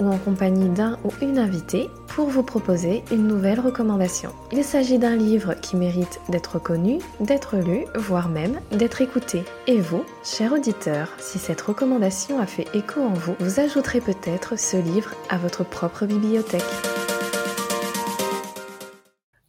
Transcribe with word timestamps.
ou 0.00 0.08
en 0.08 0.18
compagnie 0.18 0.68
d'un 0.68 0.98
ou 1.04 1.10
une 1.22 1.38
invitée 1.38 1.88
pour 2.08 2.28
vous 2.28 2.42
proposer 2.42 3.02
une 3.10 3.26
nouvelle 3.26 3.60
recommandation. 3.60 4.30
Il 4.52 4.64
s'agit 4.64 4.98
d'un 4.98 5.16
livre 5.16 5.54
qui 5.54 5.76
mérite 5.76 6.20
d'être 6.28 6.58
connu, 6.58 6.98
d'être 7.20 7.56
lu, 7.56 7.84
voire 7.96 8.28
même 8.28 8.60
d'être 8.70 9.00
écouté. 9.00 9.42
Et 9.66 9.80
vous, 9.80 10.04
cher 10.22 10.52
auditeur, 10.52 11.08
si 11.18 11.38
cette 11.38 11.60
recommandation 11.60 12.38
a 12.38 12.46
fait 12.46 12.66
écho 12.74 13.00
en 13.00 13.14
vous, 13.14 13.34
vous 13.40 13.60
ajouterez 13.60 14.00
peut-être 14.00 14.58
ce 14.58 14.76
livre 14.76 15.12
à 15.28 15.38
votre 15.38 15.64
propre 15.64 16.06
bibliothèque. 16.06 16.62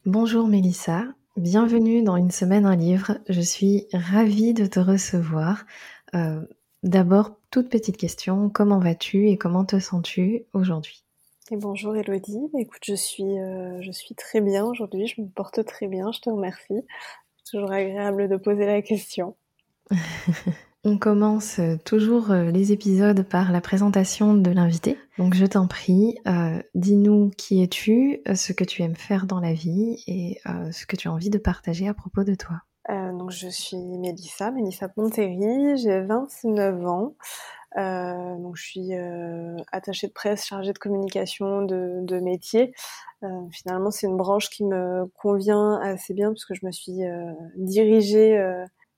Bonjour 0.05 0.48
Mélissa, 0.48 1.03
bienvenue 1.36 2.03
dans 2.03 2.16
Une 2.16 2.31
semaine 2.31 2.66
un 2.66 2.75
livre. 2.75 3.17
Je 3.27 3.41
suis 3.41 3.88
ravie 3.91 4.53
de 4.53 4.67
te 4.67 4.80
recevoir. 4.80 5.66
Euh, 6.14 6.41
D'abord, 6.86 7.31
toute 7.50 7.69
petite 7.69 7.97
question, 7.97 8.47
comment 8.47 8.78
vas-tu 8.78 9.30
et 9.30 9.39
comment 9.39 9.66
te 9.66 9.80
sens-tu 9.80 10.44
aujourd'hui? 10.53 11.03
Et 11.50 11.58
bonjour 11.58 11.95
Elodie, 11.95 12.47
bah, 12.53 12.59
écoute, 12.61 12.83
je 12.86 12.94
suis, 12.94 13.39
euh, 13.39 13.81
je 13.81 13.91
suis 13.91 14.14
très 14.14 14.39
bien 14.39 14.64
aujourd'hui, 14.64 15.08
je 15.08 15.19
me 15.19 15.28
porte 15.28 15.66
très 15.66 15.88
bien, 15.88 16.11
je 16.11 16.19
te 16.19 16.30
remercie. 16.30 16.86
Toujours 17.50 17.72
agréable 17.72 18.30
de 18.30 18.38
poser 18.38 18.67
la 18.67 18.83
question. 18.83 19.36
On 20.83 21.00
commence 21.00 21.58
euh, 21.58 21.78
toujours 21.83 22.30
euh, 22.30 22.52
les 22.52 22.72
épisodes 22.72 23.23
par 23.23 23.52
la 23.52 23.61
présentation 23.61 24.36
de 24.36 24.52
l'invité. 24.52 24.95
Donc 25.17 25.33
je 25.33 25.47
t'en 25.47 25.66
prie, 25.66 26.19
dis-nous 26.75 27.31
qui 27.36 27.63
es-tu, 27.63 28.22
ce 28.31 28.53
que 28.53 28.63
tu 28.63 28.83
aimes 28.83 28.95
faire 28.95 29.25
dans 29.25 29.39
la 29.39 29.53
vie 29.53 30.03
et 30.06 30.39
ce 30.72 30.86
que 30.86 30.95
tu 30.95 31.08
as 31.08 31.11
envie 31.11 31.31
de 31.31 31.39
partager 31.39 31.88
à 31.88 31.95
propos 31.95 32.23
de 32.23 32.36
toi. 32.36 32.61
Euh, 32.89 33.11
donc 33.14 33.31
je 33.31 33.47
suis 33.47 33.78
Mélissa, 33.78 34.52
Mélissa 34.52 34.88
Pontéry, 34.89 35.78
j'ai 35.78 36.02
29 36.02 36.86
ans. 36.86 37.16
Euh, 37.78 38.38
donc 38.38 38.55
je 38.55 38.64
suis 38.64 38.94
euh, 38.94 39.58
attachée 39.72 40.08
de 40.08 40.14
presse, 40.14 40.45
chargée 40.45 40.72
de 40.72 40.78
communication 40.78 41.63
de, 41.63 42.00
de 42.02 42.19
métier. 42.19 42.73
Euh, 43.23 43.28
finalement, 43.52 43.91
c'est 43.91 44.08
une 44.08 44.17
branche 44.17 44.50
qui 44.50 44.63
me 44.63 45.06
convient 45.19 45.80
assez 45.81 46.13
bien 46.13 46.31
puisque 46.31 46.53
je 46.53 46.66
me 46.66 46.72
suis 46.72 47.03
euh, 47.03 47.31
dirigée 47.58 48.39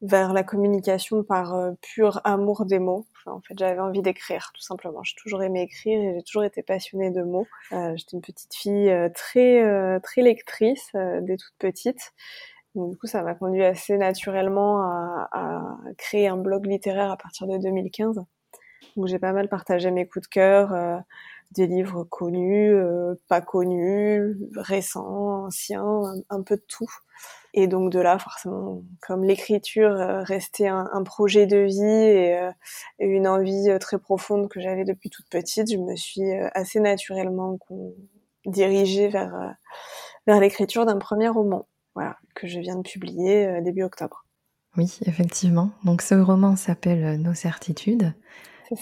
vers 0.01 0.31
la 0.31 0.43
communication 0.43 1.23
par 1.23 1.55
pur 1.81 2.21
amour 2.23 2.65
des 2.65 2.77
mots. 2.77 3.07
en 3.25 3.41
fait, 3.41 3.55
j'avais 3.57 3.79
envie 3.79 4.03
d'écrire, 4.03 4.51
tout 4.53 4.61
simplement. 4.61 5.01
J'ai 5.01 5.15
toujours 5.15 5.41
aimé 5.41 5.63
écrire 5.63 5.99
et 5.99 6.13
j'ai 6.17 6.23
toujours 6.23 6.43
été 6.43 6.61
passionnée 6.61 7.09
de 7.09 7.23
mots. 7.23 7.47
J'étais 7.71 8.13
une 8.13 8.21
petite 8.21 8.53
fille 8.53 8.93
très 9.15 9.99
très 10.01 10.21
lectrice 10.21 10.91
dès 10.93 11.37
toute 11.37 11.55
petite 11.57 12.13
du 12.77 12.97
coup, 12.97 13.07
ça 13.07 13.23
m'a 13.23 13.35
conduit 13.35 13.63
assez 13.63 13.97
naturellement 13.97 14.81
à, 14.81 15.29
à, 15.31 15.77
créer 15.97 16.27
un 16.27 16.37
blog 16.37 16.65
littéraire 16.65 17.11
à 17.11 17.17
partir 17.17 17.47
de 17.47 17.57
2015. 17.57 18.23
Donc 18.95 19.07
j'ai 19.07 19.19
pas 19.19 19.33
mal 19.33 19.49
partagé 19.49 19.91
mes 19.91 20.07
coups 20.07 20.27
de 20.27 20.29
cœur, 20.29 20.73
euh, 20.73 20.97
des 21.51 21.67
livres 21.67 22.03
connus, 22.03 22.73
euh, 22.73 23.15
pas 23.27 23.41
connus, 23.41 24.37
récents, 24.55 25.45
anciens, 25.45 26.03
un, 26.29 26.41
peu 26.41 26.57
de 26.57 26.63
tout. 26.67 26.91
Et 27.53 27.67
donc 27.67 27.91
de 27.91 27.99
là, 27.99 28.19
forcément, 28.19 28.83
comme 29.01 29.23
l'écriture 29.23 29.91
euh, 29.91 30.21
restait 30.23 30.67
un, 30.67 31.03
projet 31.03 31.47
de 31.47 31.57
vie 31.57 31.81
et, 31.83 32.37
euh, 32.37 32.51
et 32.99 33.07
une 33.07 33.27
envie 33.27 33.69
très 33.79 33.97
profonde 33.97 34.49
que 34.49 34.59
j'avais 34.59 34.83
depuis 34.83 35.09
toute 35.09 35.29
petite, 35.29 35.71
je 35.71 35.77
me 35.77 35.95
suis 35.95 36.31
assez 36.53 36.79
naturellement 36.79 37.57
dirigée 38.45 39.07
vers, 39.07 39.55
vers 40.27 40.39
l'écriture 40.39 40.85
d'un 40.85 40.97
premier 40.97 41.29
roman 41.29 41.67
voilà, 41.97 42.15
que 42.35 42.45
je 42.45 42.59
viens 42.59 42.75
de 42.75 42.83
publier 42.83 43.47
euh, 43.47 43.61
début 43.61 43.81
octobre. 43.81 44.23
Oui, 44.77 44.99
effectivement. 45.07 45.71
Donc 45.83 46.03
ce 46.03 46.13
roman 46.13 46.55
s'appelle 46.55 47.03
euh, 47.03 47.17
Nos 47.17 47.33
certitudes. 47.33 48.13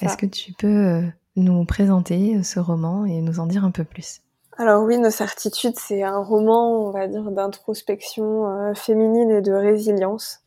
Est-ce 0.02 0.18
que 0.18 0.26
tu 0.26 0.52
peux 0.52 0.68
euh, 0.68 1.02
nous 1.38 1.64
présenter 1.64 2.44
ce 2.44 2.60
roman 2.60 3.06
et 3.06 3.22
nous 3.22 3.40
en 3.40 3.46
dire 3.46 3.64
un 3.64 3.72
peu 3.72 3.86
plus? 3.86 4.20
Alors 4.58 4.84
oui, 4.84 4.98
Nos 4.98 5.12
certitudes, 5.12 5.78
c'est 5.78 6.04
un 6.04 6.18
roman, 6.18 6.88
on 6.88 6.92
va 6.92 7.08
dire, 7.08 7.32
d'introspection 7.32 8.74
féminine 8.74 9.32
et 9.32 9.42
de 9.42 9.54
résilience. 9.54 10.42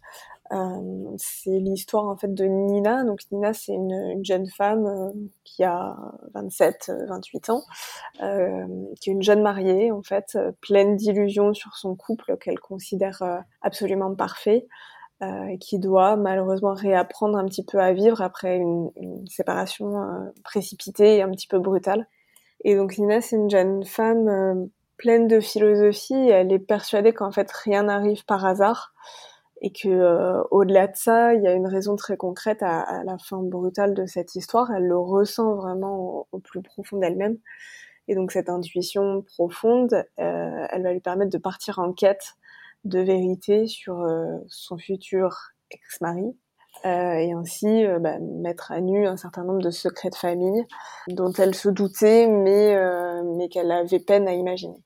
Euh, 0.53 1.15
c'est 1.19 1.59
l'histoire 1.59 2.07
en 2.07 2.17
fait 2.17 2.33
de 2.33 2.45
Nina. 2.45 3.05
Donc 3.05 3.21
Nina, 3.31 3.53
c'est 3.53 3.73
une, 3.73 3.93
une, 3.93 4.25
jeune 4.25 4.47
femme 4.47 4.87
euh, 4.87 5.11
qui 5.45 5.63
a 5.65 5.97
27, 6.35 6.93
28 7.09 7.49
euh, 7.49 7.53
ans, 7.53 7.63
euh, 8.23 8.67
qui 9.01 9.11
est 9.11 9.13
une 9.13 9.23
jeune 9.23 9.43
mariée 9.43 9.93
en 9.93 10.03
fait, 10.03 10.39
pleine 10.61 10.97
d'illusions 10.97 11.53
sur 11.53 11.77
son 11.77 11.95
couple 11.97 12.37
qu'elle 12.39 12.61
considère 12.61 13.23
absolument 13.63 14.15
parfait. 14.15 14.67
et 15.23 15.59
qui 15.59 15.79
doit 15.81 16.17
malheureusement 16.17 16.75
réapprendre 16.75 17.37
un 17.39 17.45
petit 17.47 17.65
peu 17.65 17.81
à 17.81 17.93
vivre 17.93 18.23
après 18.23 18.57
une, 18.57 18.91
une 18.97 19.27
séparation 19.27 20.33
précipitée 20.45 21.17
et 21.17 21.23
un 21.23 21.31
petit 21.31 21.49
peu 21.49 21.59
brutale. 21.59 22.07
Et 22.65 22.77
donc 22.77 22.99
Nina, 22.99 23.21
c'est 23.21 23.37
une 23.37 23.51
jeune 23.51 23.85
femme 23.85 24.71
pleine 24.97 25.27
de 25.29 25.41
philosophie. 25.41 26.15
elle 26.15 26.53
est 26.53 26.59
persuadée 26.59 27.13
qu'en 27.13 27.33
fait 27.33 27.51
rien 27.51 27.85
n'arrive 27.85 28.25
par 28.27 28.45
hasard 28.45 28.95
et 29.61 29.73
que 29.73 29.89
euh, 29.89 30.43
au-delà 30.51 30.87
de 30.87 30.97
ça, 30.97 31.35
il 31.35 31.43
y 31.43 31.47
a 31.47 31.53
une 31.53 31.67
raison 31.67 31.97
très 31.97 32.17
concrète 32.17 32.63
à, 32.63 32.81
à, 32.81 33.05
la 33.05 33.19
fin 33.19 33.43
brutale 33.43 33.95
de 33.95 34.07
cette 34.07 34.35
histoire. 34.35 34.71
Elle 34.71 34.87
le 34.87 34.99
ressent 34.99 35.55
vraiment 35.57 36.27
au, 36.33 36.39
plus 36.39 36.63
profond 36.63 36.99
d'elle-même, 36.99 37.39
et 38.09 38.15
donc 38.15 38.33
cette 38.33 38.49
intuition 38.49 39.23
profonde, 39.23 39.93
euh, 40.19 40.67
elle 40.71 40.83
va 40.83 40.93
lui 40.93 41.01
permettre 41.01 41.31
de 41.31 41.39
partir 41.39 41.79
en 41.79 41.93
quête 41.93 42.35
de 42.85 43.01
vérité 43.01 43.67
sur 43.67 44.01
euh, 44.01 44.39
son 44.49 44.79
futur 44.79 45.37
ex-mari. 45.71 46.37
Euh, 46.85 47.15
et 47.15 47.33
ainsi 47.33 47.85
bah, 47.99 48.19
mettre 48.21 48.71
à 48.71 48.81
nu 48.81 49.05
un 49.05 49.17
certain 49.17 49.43
nombre 49.43 49.63
de 49.63 49.71
secrets 49.71 50.11
de 50.11 50.15
famille 50.15 50.65
dont 51.09 51.33
elle 51.33 51.57
se 51.57 51.69
doutait 51.69 52.29
mais, 52.29 52.77
mais 53.37 53.49
qu'elle 53.49 53.73
avait 53.73 53.99
peine 53.99 54.29
à 54.29 54.33
imaginer. 54.33 54.85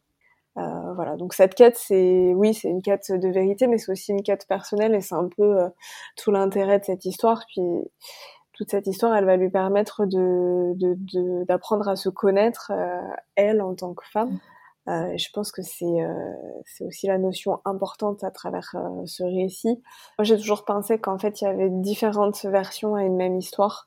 Euh, 0.93 0.95
voilà, 0.95 1.17
donc 1.17 1.35
cette 1.35 1.55
quête, 1.55 1.77
c'est 1.77 2.33
oui, 2.35 2.55
c'est 2.55 2.69
une 2.69 2.83
quête 2.83 3.11
de 3.11 3.29
vérité, 3.29 3.67
mais 3.67 3.79
c'est 3.79 3.93
aussi 3.93 4.13
une 4.13 4.23
quête 4.23 4.47
personnelle 4.47 4.95
et 4.95 5.01
c'est 5.01 5.15
un 5.15 5.29
peu 5.29 5.61
euh, 5.61 5.69
tout 6.17 6.31
l'intérêt 6.31 6.79
de 6.79 6.85
cette 6.85 7.05
histoire. 7.05 7.45
Puis 7.49 7.63
toute 8.53 8.71
cette 8.71 8.87
histoire, 8.87 9.15
elle 9.17 9.25
va 9.25 9.37
lui 9.37 9.51
permettre 9.51 10.05
de 10.07 11.45
d'apprendre 11.45 11.89
à 11.89 11.97
se 11.97 12.09
connaître 12.09 12.73
euh, 12.75 13.01
elle 13.37 13.63
en 13.63 13.75
tant 13.75 13.95
que 13.95 14.05
femme. 14.07 14.39
et 14.89 15.19
je 15.19 15.31
pense 15.33 15.53
que 15.53 15.63
c'est 15.63 16.07
c'est 16.65 16.85
aussi 16.85 17.07
la 17.07 17.19
notion 17.19 17.61
importante 17.65 18.25
à 18.25 18.31
travers 18.31 18.75
ce 19.07 19.23
récit. 19.25 19.83
Moi, 20.19 20.25
j'ai 20.25 20.37
toujours 20.37 20.65
pensé 20.65 20.99
qu'en 20.99 21.19
fait, 21.19 21.41
il 21.41 21.45
y 21.45 21.47
avait 21.47 21.71
différentes 21.71 22.45
versions 22.45 22.95
à 22.97 23.05
une 23.05 23.17
même 23.17 23.37
histoire. 23.37 23.87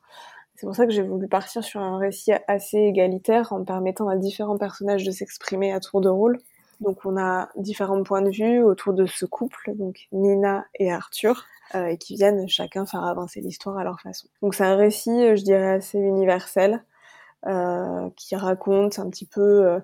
C'est 0.56 0.66
pour 0.66 0.74
ça 0.74 0.86
que 0.86 0.92
j'ai 0.92 1.02
voulu 1.02 1.28
partir 1.28 1.62
sur 1.62 1.80
un 1.82 1.98
récit 1.98 2.32
assez 2.48 2.78
égalitaire 2.78 3.52
en 3.52 3.62
permettant 3.62 4.08
à 4.08 4.16
différents 4.16 4.56
personnages 4.56 5.04
de 5.04 5.10
s'exprimer 5.10 5.72
à 5.72 5.80
tour 5.80 6.00
de 6.00 6.08
rôle. 6.08 6.38
Donc 6.80 7.04
on 7.04 7.16
a 7.16 7.48
différents 7.56 8.02
points 8.02 8.22
de 8.22 8.30
vue 8.30 8.62
autour 8.62 8.92
de 8.92 9.06
ce 9.06 9.24
couple, 9.24 9.72
donc 9.74 10.08
Nina 10.12 10.66
et 10.74 10.92
Arthur, 10.92 11.44
euh, 11.74 11.86
et 11.86 11.98
qui 11.98 12.16
viennent 12.16 12.48
chacun 12.48 12.86
faire 12.86 13.04
avancer 13.04 13.40
l'histoire 13.40 13.78
à 13.78 13.84
leur 13.84 14.00
façon. 14.00 14.28
Donc 14.42 14.54
c'est 14.54 14.64
un 14.64 14.76
récit, 14.76 15.10
euh, 15.10 15.36
je 15.36 15.42
dirais, 15.42 15.70
assez 15.70 15.98
universel, 15.98 16.84
euh, 17.46 18.08
qui 18.16 18.34
raconte 18.34 18.98
un 18.98 19.08
petit 19.08 19.26
peu 19.26 19.40
euh, 19.40 19.78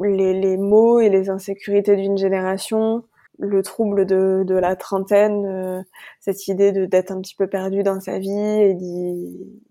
les, 0.00 0.32
les, 0.32 0.56
mots 0.56 1.00
et 1.00 1.10
les 1.10 1.28
insécurités 1.28 1.96
d'une 1.96 2.16
génération, 2.16 3.04
le 3.38 3.62
trouble 3.62 4.06
de, 4.06 4.42
de 4.46 4.54
la 4.54 4.74
trentaine, 4.74 5.44
euh, 5.46 5.82
cette 6.20 6.48
idée 6.48 6.72
de 6.72 6.86
d'être 6.86 7.10
un 7.10 7.20
petit 7.20 7.34
peu 7.34 7.46
perdu 7.46 7.82
dans 7.82 8.00
sa 8.00 8.18
vie 8.18 8.30
et 8.30 8.74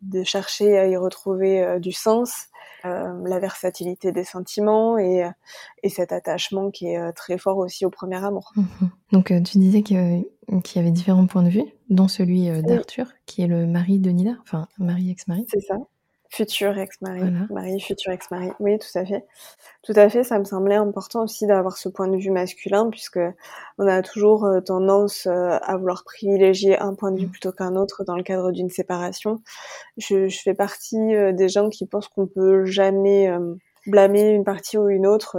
de 0.01 0.23
chercher 0.23 0.77
à 0.77 0.87
y 0.87 0.95
retrouver 0.95 1.79
du 1.79 1.91
sens, 1.91 2.31
euh, 2.31 2.56
la 3.25 3.39
versatilité 3.39 4.11
des 4.11 4.23
sentiments 4.23 4.97
et, 4.97 5.23
euh, 5.23 5.29
et 5.83 5.89
cet 5.89 6.11
attachement 6.11 6.71
qui 6.71 6.87
est 6.87 6.99
euh, 6.99 7.11
très 7.11 7.37
fort 7.37 7.57
aussi 7.57 7.85
au 7.85 7.89
premier 7.89 8.23
amour. 8.23 8.51
Mhm. 8.55 8.89
Donc 9.11 9.27
tu 9.27 9.57
disais 9.57 9.83
qu'il 9.83 9.97
y 9.97 10.79
avait 10.79 10.91
différents 10.91 11.27
points 11.27 11.43
de 11.43 11.49
vue, 11.49 11.65
dont 11.89 12.07
celui 12.07 12.49
d'Arthur, 12.61 13.11
qui 13.25 13.41
est 13.41 13.47
le 13.47 13.65
mari 13.65 13.99
de 13.99 14.09
Nina, 14.09 14.37
enfin 14.41 14.67
mari 14.77 15.09
ex-mari. 15.11 15.45
C'est 15.49 15.61
ça. 15.61 15.77
Futur 16.29 16.77
ex-mari, 16.77 17.31
mari, 17.49 17.79
futur 17.79 18.11
ex-mari. 18.11 18.51
Oui, 18.59 18.77
tout 18.79 18.97
à 18.97 19.05
fait. 19.05 19.25
Tout 19.83 19.93
à 19.95 20.09
fait, 20.09 20.23
ça 20.23 20.37
me 20.39 20.43
semblait 20.43 20.75
important 20.75 21.23
aussi 21.23 21.47
d'avoir 21.47 21.77
ce 21.77 21.87
point 21.87 22.07
de 22.07 22.17
vue 22.17 22.31
masculin 22.31 22.89
puisque 22.89 23.19
on 23.77 23.87
a 23.87 24.01
toujours 24.01 24.45
euh, 24.45 24.59
tendance 24.59 25.25
euh, 25.27 25.57
à 25.61 25.77
vouloir 25.77 26.03
privilégier 26.03 26.77
un 26.79 26.95
point 26.95 27.11
de 27.11 27.19
vue 27.19 27.27
mmh. 27.27 27.31
plutôt 27.31 27.51
qu'un 27.53 27.75
autre 27.75 28.03
dans 28.03 28.15
le 28.15 28.23
cadre 28.23 28.51
d'une 28.51 28.69
séparation. 28.69 29.41
Je, 29.97 30.27
je, 30.27 30.41
fais 30.41 30.53
partie 30.53 31.15
euh, 31.15 31.31
des 31.31 31.47
gens 31.47 31.69
qui 31.69 31.85
pensent 31.85 32.09
qu'on 32.09 32.27
peut 32.27 32.65
jamais 32.65 33.31
blâmer 33.85 34.31
une 34.31 34.43
partie 34.43 34.77
ou 34.77 34.89
une 34.89 35.07
autre. 35.07 35.37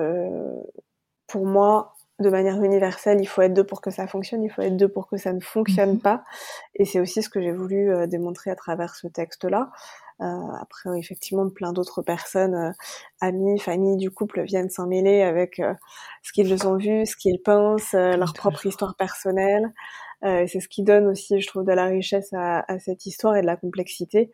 pour 1.26 1.44
moi, 1.44 1.97
de 2.18 2.30
manière 2.30 2.62
universelle, 2.62 3.20
il 3.20 3.26
faut 3.26 3.42
être 3.42 3.54
deux 3.54 3.64
pour 3.64 3.80
que 3.80 3.90
ça 3.90 4.06
fonctionne, 4.08 4.42
il 4.42 4.50
faut 4.50 4.62
être 4.62 4.76
deux 4.76 4.88
pour 4.88 5.06
que 5.06 5.16
ça 5.16 5.32
ne 5.32 5.40
fonctionne 5.40 5.94
mhm. 5.94 6.00
pas. 6.00 6.24
Et 6.74 6.84
c'est 6.84 7.00
aussi 7.00 7.22
ce 7.22 7.28
que 7.28 7.40
j'ai 7.40 7.52
voulu 7.52 7.92
euh, 7.92 8.06
démontrer 8.06 8.50
à 8.50 8.56
travers 8.56 8.96
ce 8.96 9.06
texte-là. 9.06 9.70
Euh, 10.20 10.24
après, 10.60 10.98
effectivement, 10.98 11.48
plein 11.48 11.72
d'autres 11.72 12.02
personnes, 12.02 12.54
euh, 12.54 12.72
amis, 13.20 13.60
familles 13.60 13.96
du 13.96 14.10
couple, 14.10 14.42
viennent 14.42 14.70
s'en 14.70 14.88
mêler 14.88 15.22
avec 15.22 15.62
ce 16.22 16.32
qu'ils 16.32 16.66
ont 16.66 16.76
vu, 16.76 17.06
ce 17.06 17.16
qu'ils 17.16 17.40
pensent, 17.40 17.92
leur 17.92 18.32
propre 18.34 18.66
histoire 18.66 18.96
personnelle. 18.96 19.72
c'est 20.22 20.60
ce 20.60 20.68
qui 20.68 20.82
donne 20.82 21.06
aussi, 21.06 21.40
je 21.40 21.46
trouve, 21.46 21.64
de 21.64 21.72
la 21.72 21.84
richesse 21.84 22.32
à, 22.32 22.64
à 22.66 22.78
cette 22.80 23.06
histoire 23.06 23.36
et 23.36 23.42
de 23.42 23.46
la 23.46 23.56
complexité. 23.56 24.32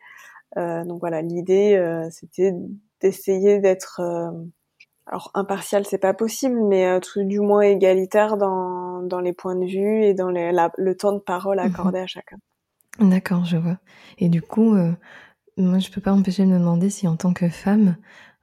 donc 0.55 0.99
voilà, 0.99 1.21
l'idée, 1.21 1.79
c'était 2.09 2.53
d'essayer 3.01 3.59
d'être 3.59 4.01
alors 5.07 5.31
impartial 5.33 5.85
c'est 5.85 5.99
pas 5.99 6.13
possible, 6.13 6.59
mais 6.67 6.87
euh, 6.87 6.99
tout 6.99 7.23
du 7.23 7.39
moins 7.39 7.61
égalitaire 7.61 8.37
dans, 8.37 9.01
dans 9.03 9.19
les 9.19 9.33
points 9.33 9.55
de 9.55 9.65
vue 9.65 10.03
et 10.03 10.13
dans 10.13 10.29
les, 10.29 10.51
le 10.77 10.97
temps 10.97 11.13
de 11.13 11.19
parole 11.19 11.57
mhm. 11.59 11.65
accordé 11.65 11.99
à 11.99 12.07
chacun. 12.07 12.37
D'accord, 12.99 13.45
je 13.45 13.57
vois. 13.57 13.77
Et 14.17 14.29
du 14.29 14.41
coup, 14.41 14.75
euh, 14.75 14.91
moi 15.57 15.79
je 15.79 15.91
peux 15.91 16.01
pas 16.01 16.13
m'empêcher 16.13 16.43
de 16.43 16.49
me 16.49 16.57
demander 16.57 16.89
si 16.89 17.07
en 17.07 17.17
tant 17.17 17.33
que 17.33 17.49
femme, 17.49 17.97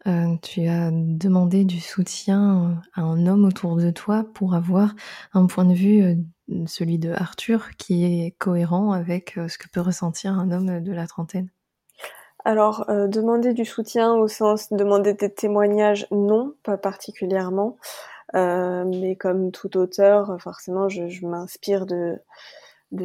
euh, 0.07 0.37
tu 0.43 0.67
as 0.67 0.91
demandé 0.93 1.65
du 1.65 1.81
soutien 1.81 2.83
à 2.95 3.03
un 3.03 3.27
homme 3.27 3.45
autour 3.45 3.77
de 3.77 3.91
toi 3.91 4.25
pour 4.35 4.55
avoir 4.55 4.95
un 5.33 5.47
point 5.47 5.65
de 5.65 5.75
vue, 5.75 6.25
celui 6.67 6.99
de 6.99 7.13
Arthur, 7.13 7.71
qui 7.77 8.05
est 8.05 8.33
cohérent 8.33 8.93
avec 8.93 9.39
ce 9.49 9.59
que 9.59 9.69
peut 9.69 9.81
ressentir 9.81 10.33
un 10.33 10.51
homme 10.51 10.81
de 10.81 10.93
la 10.93 11.07
trentaine? 11.07 11.49
Alors, 12.45 12.85
euh, 12.91 13.07
demander 13.07 13.55
du 13.55 13.65
soutien 13.65 14.15
au 14.15 14.27
sens 14.27 14.73
demander 14.73 15.15
des 15.15 15.33
témoignages, 15.33 16.07
non, 16.11 16.55
pas 16.65 16.77
particulièrement. 16.77 17.79
Euh, 18.35 18.85
mais 18.85 19.17
comme 19.17 19.53
tout 19.53 19.77
auteur, 19.77 20.37
forcément, 20.41 20.89
je, 20.89 21.27
m'inspire 21.27 21.87
de, 21.87 22.19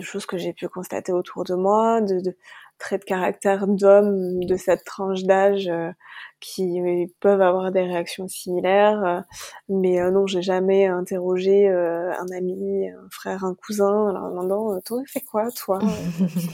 choses 0.01 0.25
que 0.25 0.37
j'ai 0.37 0.53
pu 0.53 0.67
constater 0.67 1.11
autour 1.11 1.43
de 1.43 1.53
moi, 1.53 2.01
de, 2.01 2.35
traits 2.79 3.01
de 3.01 3.05
caractère 3.05 3.67
d'hommes 3.67 4.43
de 4.43 4.55
cette 4.55 4.83
tranche 4.85 5.23
d'âge 5.23 5.67
euh, 5.67 5.91
qui 6.39 6.81
peuvent 7.19 7.41
avoir 7.41 7.71
des 7.71 7.81
réactions 7.81 8.27
similaires. 8.27 9.23
mais 9.69 9.99
non, 10.11 10.25
j'ai 10.27 10.41
jamais 10.41 10.87
interrogé 10.87 11.67
un 11.69 12.27
ami, 12.35 12.89
un 12.89 13.07
frère, 13.11 13.43
un 13.43 13.55
cousin 13.55 13.85
en 13.91 14.11
leur 14.13 14.29
demandant 14.29 14.79
"T'en 14.81 14.99
as 14.99 15.05
fait 15.07 15.21
quoi, 15.21 15.51
toi 15.51 15.79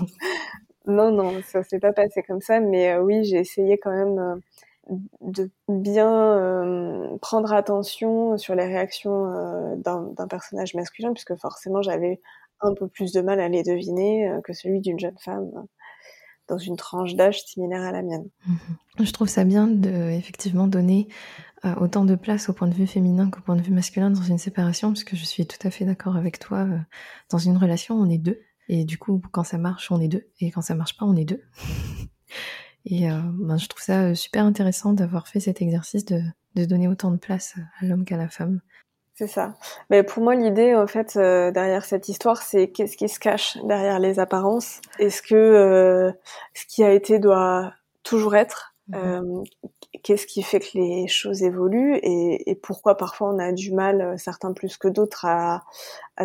Non, 0.85 1.11
non, 1.11 1.41
ça 1.43 1.63
s'est 1.63 1.79
pas 1.79 1.93
passé 1.93 2.23
comme 2.23 2.41
ça, 2.41 2.59
mais 2.59 2.91
euh, 2.91 3.01
oui, 3.01 3.23
j'ai 3.23 3.37
essayé 3.37 3.77
quand 3.77 3.91
même 3.91 4.19
euh, 4.19 4.95
de 5.21 5.49
bien 5.69 6.11
euh, 6.11 7.17
prendre 7.21 7.53
attention 7.53 8.37
sur 8.37 8.53
les 8.53 8.65
réactions 8.65 9.77
d'un 9.77 10.27
personnage 10.27 10.75
masculin, 10.75 11.13
puisque 11.13 11.35
forcément 11.35 11.81
j'avais 11.81 12.19
un 12.59 12.73
peu 12.73 12.87
plus 12.87 13.13
de 13.13 13.21
mal 13.21 13.39
à 13.39 13.47
les 13.47 13.63
deviner 13.63 14.29
que 14.43 14.53
celui 14.53 14.81
d'une 14.81 14.99
jeune 14.99 15.17
femme 15.19 15.51
dans 16.49 16.57
une 16.57 16.75
tranche 16.75 17.15
d'âge 17.15 17.43
similaire 17.43 17.83
à 17.83 17.93
la 17.93 18.01
mienne. 18.01 18.27
Mhm. 18.45 19.05
Je 19.05 19.11
trouve 19.11 19.29
ça 19.29 19.45
bien 19.45 19.67
de 19.67 20.09
effectivement 20.11 20.67
donner 20.67 21.07
autant 21.79 22.03
de 22.03 22.15
place 22.15 22.49
au 22.49 22.53
point 22.53 22.67
de 22.67 22.73
vue 22.73 22.87
féminin 22.87 23.29
qu'au 23.29 23.39
point 23.39 23.55
de 23.55 23.61
vue 23.61 23.71
masculin 23.71 24.09
dans 24.09 24.21
une 24.21 24.37
séparation, 24.37 24.91
puisque 24.91 25.15
je 25.15 25.23
suis 25.23 25.47
tout 25.47 25.65
à 25.65 25.71
fait 25.71 25.85
d'accord 25.85 26.17
avec 26.17 26.39
toi. 26.39 26.67
dans 27.29 27.37
une 27.37 27.55
relation, 27.55 27.95
on 27.95 28.09
est 28.09 28.17
deux. 28.17 28.41
Et 28.69 28.85
du 28.85 28.97
coup, 28.97 29.21
quand 29.31 29.43
ça 29.43 29.57
marche, 29.57 29.91
on 29.91 29.99
est 29.99 30.07
deux. 30.07 30.27
Et 30.39 30.51
quand 30.51 30.61
ça 30.61 30.75
marche 30.75 30.97
pas, 30.97 31.05
on 31.05 31.15
est 31.15 31.25
deux. 31.25 31.41
et 32.85 33.09
euh, 33.09 33.19
ben, 33.33 33.57
je 33.57 33.67
trouve 33.67 33.81
ça 33.81 34.03
euh, 34.03 34.15
super 34.15 34.45
intéressant 34.45 34.93
d'avoir 34.93 35.27
fait 35.27 35.39
cet 35.39 35.61
exercice 35.61 36.05
de, 36.05 36.21
de 36.55 36.65
donner 36.65 36.87
autant 36.87 37.11
de 37.11 37.17
place 37.17 37.55
à 37.79 37.85
l'homme 37.85 38.05
qu'à 38.05 38.17
la 38.17 38.29
femme. 38.29 38.61
C'est 39.15 39.27
ça. 39.27 39.55
Mais 39.89 40.01
pour 40.01 40.23
moi, 40.23 40.33
l'idée, 40.33 40.73
en 40.75 40.87
fait, 40.87 41.17
euh, 41.17 41.51
derrière 41.51 41.85
cette 41.85 42.09
histoire, 42.09 42.41
c'est 42.41 42.69
qu'est-ce 42.69 42.97
qui 42.97 43.09
se 43.09 43.19
cache 43.19 43.57
derrière 43.65 43.99
les 43.99 44.19
apparences? 44.19 44.81
Est-ce 44.97 45.21
que 45.21 46.11
ce 46.55 46.65
qui 46.65 46.83
a 46.83 46.91
été 46.91 47.19
doit 47.19 47.73
toujours 48.01 48.35
être 48.35 48.73
mmh 48.87 49.43
qu'est-ce 50.01 50.25
qui 50.25 50.41
fait 50.41 50.59
que 50.59 50.77
les 50.77 51.07
choses 51.07 51.43
évoluent 51.43 51.99
et, 52.01 52.59
pourquoi 52.63 52.97
parfois 52.97 53.29
on 53.29 53.39
a 53.39 53.51
du 53.51 53.71
mal, 53.73 54.01
euh, 54.01 54.17
certains 54.17 54.53
plus 54.53 54.77
que 54.77 54.87
d'autres, 54.87 55.25
à, 55.25 55.63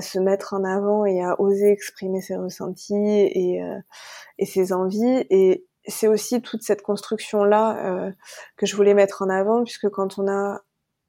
se 0.00 0.18
mettre 0.18 0.54
en 0.54 0.64
avant 0.64 1.04
et 1.04 1.22
à 1.22 1.40
oser 1.40 1.70
exprimer 1.70 2.20
ses 2.20 2.36
ressentis 2.36 2.94
et, 2.94 3.62
euh, 3.62 3.78
ses 4.44 4.72
envies. 4.72 5.26
Et 5.30 5.66
c'est 5.86 6.08
aussi 6.08 6.40
toute 6.40 6.62
cette 6.62 6.82
construction-là 6.82 7.86
euh, 7.86 8.12
que 8.56 8.66
je 8.66 8.76
voulais 8.76 8.94
mettre 8.94 9.22
en 9.22 9.28
avant, 9.28 9.64
puisque 9.64 9.88
quand 9.88 10.18
on 10.18 10.28
a 10.28 10.60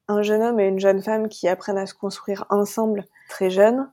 un 0.08 0.22
jeune 0.22 0.42
homme 0.42 0.60
et 0.60 0.68
une 0.68 0.80
jeune 0.80 1.02
femme 1.02 1.30
qui 1.30 1.48
apprennent 1.48 1.78
à 1.78 1.86
se 1.86 1.94
construire 1.94 2.46
ensemble 2.50 3.06
très 3.30 3.50
jeunes, 3.50 3.92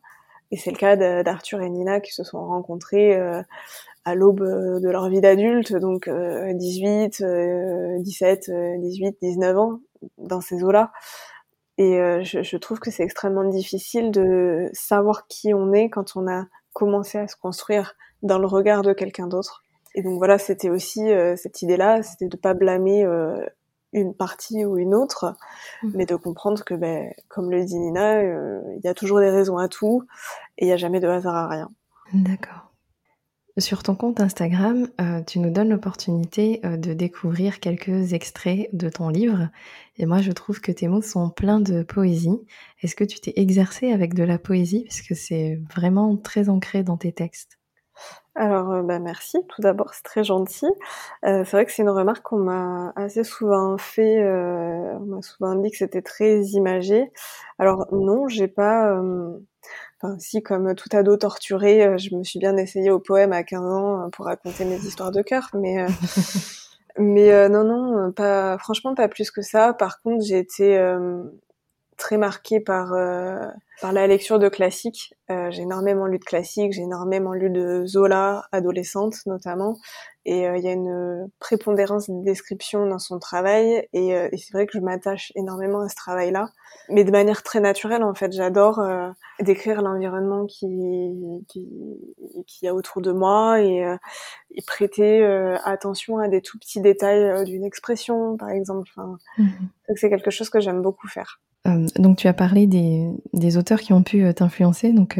et 0.52 0.56
c'est 0.56 0.70
le 0.70 0.78
cas 0.78 0.96
d'Arthur 0.96 1.60
et 1.60 1.68
Nina 1.68 2.00
qui 2.00 2.12
se 2.12 2.22
sont 2.22 2.38
rencontrés 2.46 3.20
à 4.06 4.14
l'aube 4.14 4.40
euh, 4.40 4.78
de 4.78 4.88
leur 4.88 5.08
vie 5.10 5.20
d'adulte, 5.20 5.74
donc 5.74 6.08
18, 6.08 7.22
17, 8.00 8.50
18, 8.78 9.16
19 9.20 9.58
ans, 9.58 9.80
dans 10.16 10.40
ces 10.40 10.62
eaux-là. 10.62 10.92
Et 11.76 12.00
euh, 12.00 12.22
je, 12.22 12.42
je, 12.42 12.56
trouve 12.56 12.78
que 12.78 12.90
c'est 12.90 13.02
extrêmement 13.02 13.44
difficile 13.44 14.10
de 14.12 14.70
savoir 14.72 15.26
qui 15.26 15.52
on 15.52 15.72
est 15.72 15.90
quand 15.90 16.16
on 16.16 16.26
a 16.26 16.46
commencé 16.72 17.18
à 17.18 17.28
se 17.28 17.36
construire 17.36 17.96
dans 18.22 18.38
le 18.38 18.46
regard 18.46 18.82
de 18.82 18.92
quelqu'un 18.92 19.26
d'autre. 19.26 19.64
Et 19.94 20.02
donc 20.02 20.18
voilà, 20.18 20.38
c'était 20.38 20.70
aussi 20.70 21.10
euh, 21.10 21.34
cette 21.36 21.60
idée-là, 21.60 22.02
c'était 22.02 22.28
de 22.28 22.36
pas 22.36 22.54
blâmer 22.54 23.04
une 23.92 24.14
partie 24.14 24.64
ou 24.64 24.78
une 24.78 24.94
autre, 24.94 25.34
mmh. 25.82 25.90
mais 25.94 26.06
de 26.06 26.14
comprendre 26.14 26.64
que, 26.64 26.74
ben, 26.74 27.12
comme 27.28 27.50
le 27.50 27.64
dit 27.64 27.78
Nina, 27.78 28.22
il 28.22 28.80
y 28.84 28.88
a 28.88 28.94
toujours 28.94 29.18
des 29.18 29.30
raisons 29.30 29.58
à 29.58 29.68
tout 29.68 30.04
et 30.58 30.64
il 30.64 30.68
n'y 30.68 30.72
a 30.72 30.76
jamais 30.76 31.00
de 31.00 31.08
hasard 31.08 31.34
à 31.34 31.48
rien. 31.48 31.70
D'accord. 32.14 32.70
Sur 33.58 33.82
ton 33.82 33.94
compte 33.94 34.20
Instagram, 34.20 34.86
euh, 35.00 35.22
tu 35.22 35.38
nous 35.38 35.48
donnes 35.48 35.70
l'opportunité 35.70 36.60
euh, 36.66 36.76
de 36.76 36.92
découvrir 36.92 37.58
quelques 37.58 38.12
extraits 38.12 38.68
de 38.74 38.90
ton 38.90 39.08
livre. 39.08 39.48
Et 39.96 40.04
moi, 40.04 40.20
je 40.20 40.30
trouve 40.32 40.60
que 40.60 40.72
tes 40.72 40.88
mots 40.88 41.00
sont 41.00 41.30
pleins 41.30 41.60
de 41.60 41.82
poésie. 41.82 42.38
Est-ce 42.82 42.94
que 42.94 43.04
tu 43.04 43.18
t'es 43.18 43.32
exercé 43.36 43.92
avec 43.92 44.12
de 44.12 44.24
la 44.24 44.38
poésie? 44.38 44.84
Parce 44.84 45.00
que 45.00 45.14
c'est 45.14 45.58
vraiment 45.74 46.18
très 46.18 46.50
ancré 46.50 46.82
dans 46.82 46.98
tes 46.98 47.12
textes. 47.12 47.58
Alors, 48.34 48.72
euh, 48.72 48.82
bah 48.82 48.98
merci. 48.98 49.38
Tout 49.48 49.62
d'abord, 49.62 49.94
c'est 49.94 50.02
très 50.02 50.22
gentil. 50.22 50.66
c'est 51.22 51.50
vrai 51.50 51.64
que 51.64 51.72
c'est 51.72 51.80
une 51.80 51.88
remarque 51.88 52.24
qu'on 52.24 52.40
m'a 52.40 52.92
assez 52.94 53.24
souvent 53.24 53.78
fait. 53.78 54.22
on 54.22 55.06
m'a 55.06 55.22
souvent 55.22 55.54
dit 55.54 55.70
que 55.70 55.78
c'était 55.78 56.02
très 56.02 56.42
imagé. 56.42 57.10
Alors 57.58 57.86
non, 57.90 58.28
j'ai 58.28 58.48
pas 58.48 59.00
Enfin, 60.00 60.18
si, 60.18 60.42
comme 60.42 60.74
tout 60.74 60.90
ado 60.92 61.16
torturé, 61.16 61.82
euh, 61.86 61.96
je 61.96 62.14
me 62.14 62.22
suis 62.22 62.38
bien 62.38 62.56
essayée 62.58 62.90
au 62.90 62.98
poème 62.98 63.32
à 63.32 63.42
15 63.42 63.60
ans 63.62 64.02
euh, 64.02 64.08
pour 64.10 64.26
raconter 64.26 64.64
mes 64.66 64.76
histoires 64.86 65.10
de 65.10 65.22
cœur, 65.22 65.48
mais 65.54 65.82
euh, 65.82 65.88
mais 66.98 67.48
non, 67.48 67.64
non, 67.64 68.12
pas 68.12 68.58
franchement 68.58 68.94
pas 68.94 69.08
plus 69.08 69.30
que 69.30 69.42
ça. 69.42 69.72
Par 69.72 70.00
contre, 70.02 70.24
j'ai 70.24 70.38
été 70.38 70.78
très 71.98 72.16
marquée 72.16 72.58
par 72.58 72.94
par 73.80 73.92
la 73.92 74.06
lecture 74.06 74.38
de 74.38 74.48
classiques. 74.48 75.14
j'ai 75.28 75.62
énormément 75.62 76.06
lu 76.06 76.18
de 76.18 76.24
classiques, 76.24 76.72
j'ai 76.72 76.82
énormément 76.82 77.32
lu 77.32 77.50
de 77.50 77.84
Zola, 77.86 78.44
adolescente 78.52 79.16
notamment, 79.26 79.76
et 80.24 80.42
il 80.42 80.64
y 80.64 80.68
a 80.68 80.72
une 80.72 81.28
prépondérance 81.38 82.08
des 82.08 82.22
descriptions 82.22 82.86
dans 82.86 82.98
son 82.98 83.18
travail, 83.18 83.86
et, 83.92 84.08
et 84.08 84.36
c'est 84.36 84.52
vrai 84.52 84.66
que 84.66 84.78
je 84.78 84.82
m'attache 84.82 85.32
énormément 85.34 85.80
à 85.80 85.88
ce 85.88 85.96
travail-là 85.96 86.50
mais 86.88 87.04
de 87.04 87.10
manière 87.10 87.42
très 87.42 87.60
naturelle 87.60 88.02
en 88.02 88.14
fait. 88.14 88.32
J'adore 88.32 88.78
euh, 88.80 89.10
décrire 89.40 89.82
l'environnement 89.82 90.46
qui, 90.46 91.44
qui 91.48 91.66
qui 92.46 92.64
y 92.64 92.68
a 92.68 92.74
autour 92.74 93.02
de 93.02 93.12
moi 93.12 93.60
et, 93.60 93.84
euh, 93.84 93.96
et 94.52 94.62
prêter 94.66 95.22
euh, 95.22 95.56
attention 95.64 96.18
à 96.18 96.28
des 96.28 96.40
tout 96.42 96.58
petits 96.58 96.80
détails 96.80 97.44
d'une 97.44 97.64
expression, 97.64 98.36
par 98.36 98.50
exemple. 98.50 98.88
Enfin, 98.96 99.16
mhm. 99.38 99.68
C'est 99.94 100.10
quelque 100.10 100.30
chose 100.30 100.50
que 100.50 100.58
j'aime 100.58 100.82
beaucoup 100.82 101.06
faire. 101.06 101.40
donc 101.96 102.18
tu 102.18 102.26
as 102.26 102.34
parlé 102.34 102.66
des, 102.66 103.08
des 103.32 103.56
auteurs 103.66 103.80
qui 103.80 103.92
ont 103.92 104.02
pu 104.02 104.32
t'influencer, 104.32 104.92
donc 104.92 105.18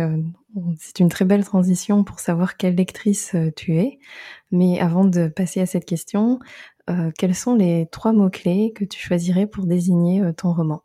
c'est 0.78 1.00
une 1.00 1.08
très 1.08 1.24
belle 1.24 1.44
transition 1.44 2.04
pour 2.04 2.20
savoir 2.20 2.56
quelle 2.56 2.76
lectrice 2.76 3.34
tu 3.56 3.76
es. 3.76 3.98
Mais 4.52 4.78
avant 4.78 5.04
de 5.04 5.26
passer 5.26 5.60
à 5.60 5.66
cette 5.66 5.84
question, 5.84 6.38
quels 7.18 7.34
sont 7.34 7.56
les 7.56 7.88
trois 7.90 8.12
mots-clés 8.12 8.72
que 8.72 8.84
tu 8.84 9.00
choisirais 9.00 9.46
pour 9.46 9.66
désigner 9.66 10.22
ton 10.36 10.52
roman? 10.52 10.82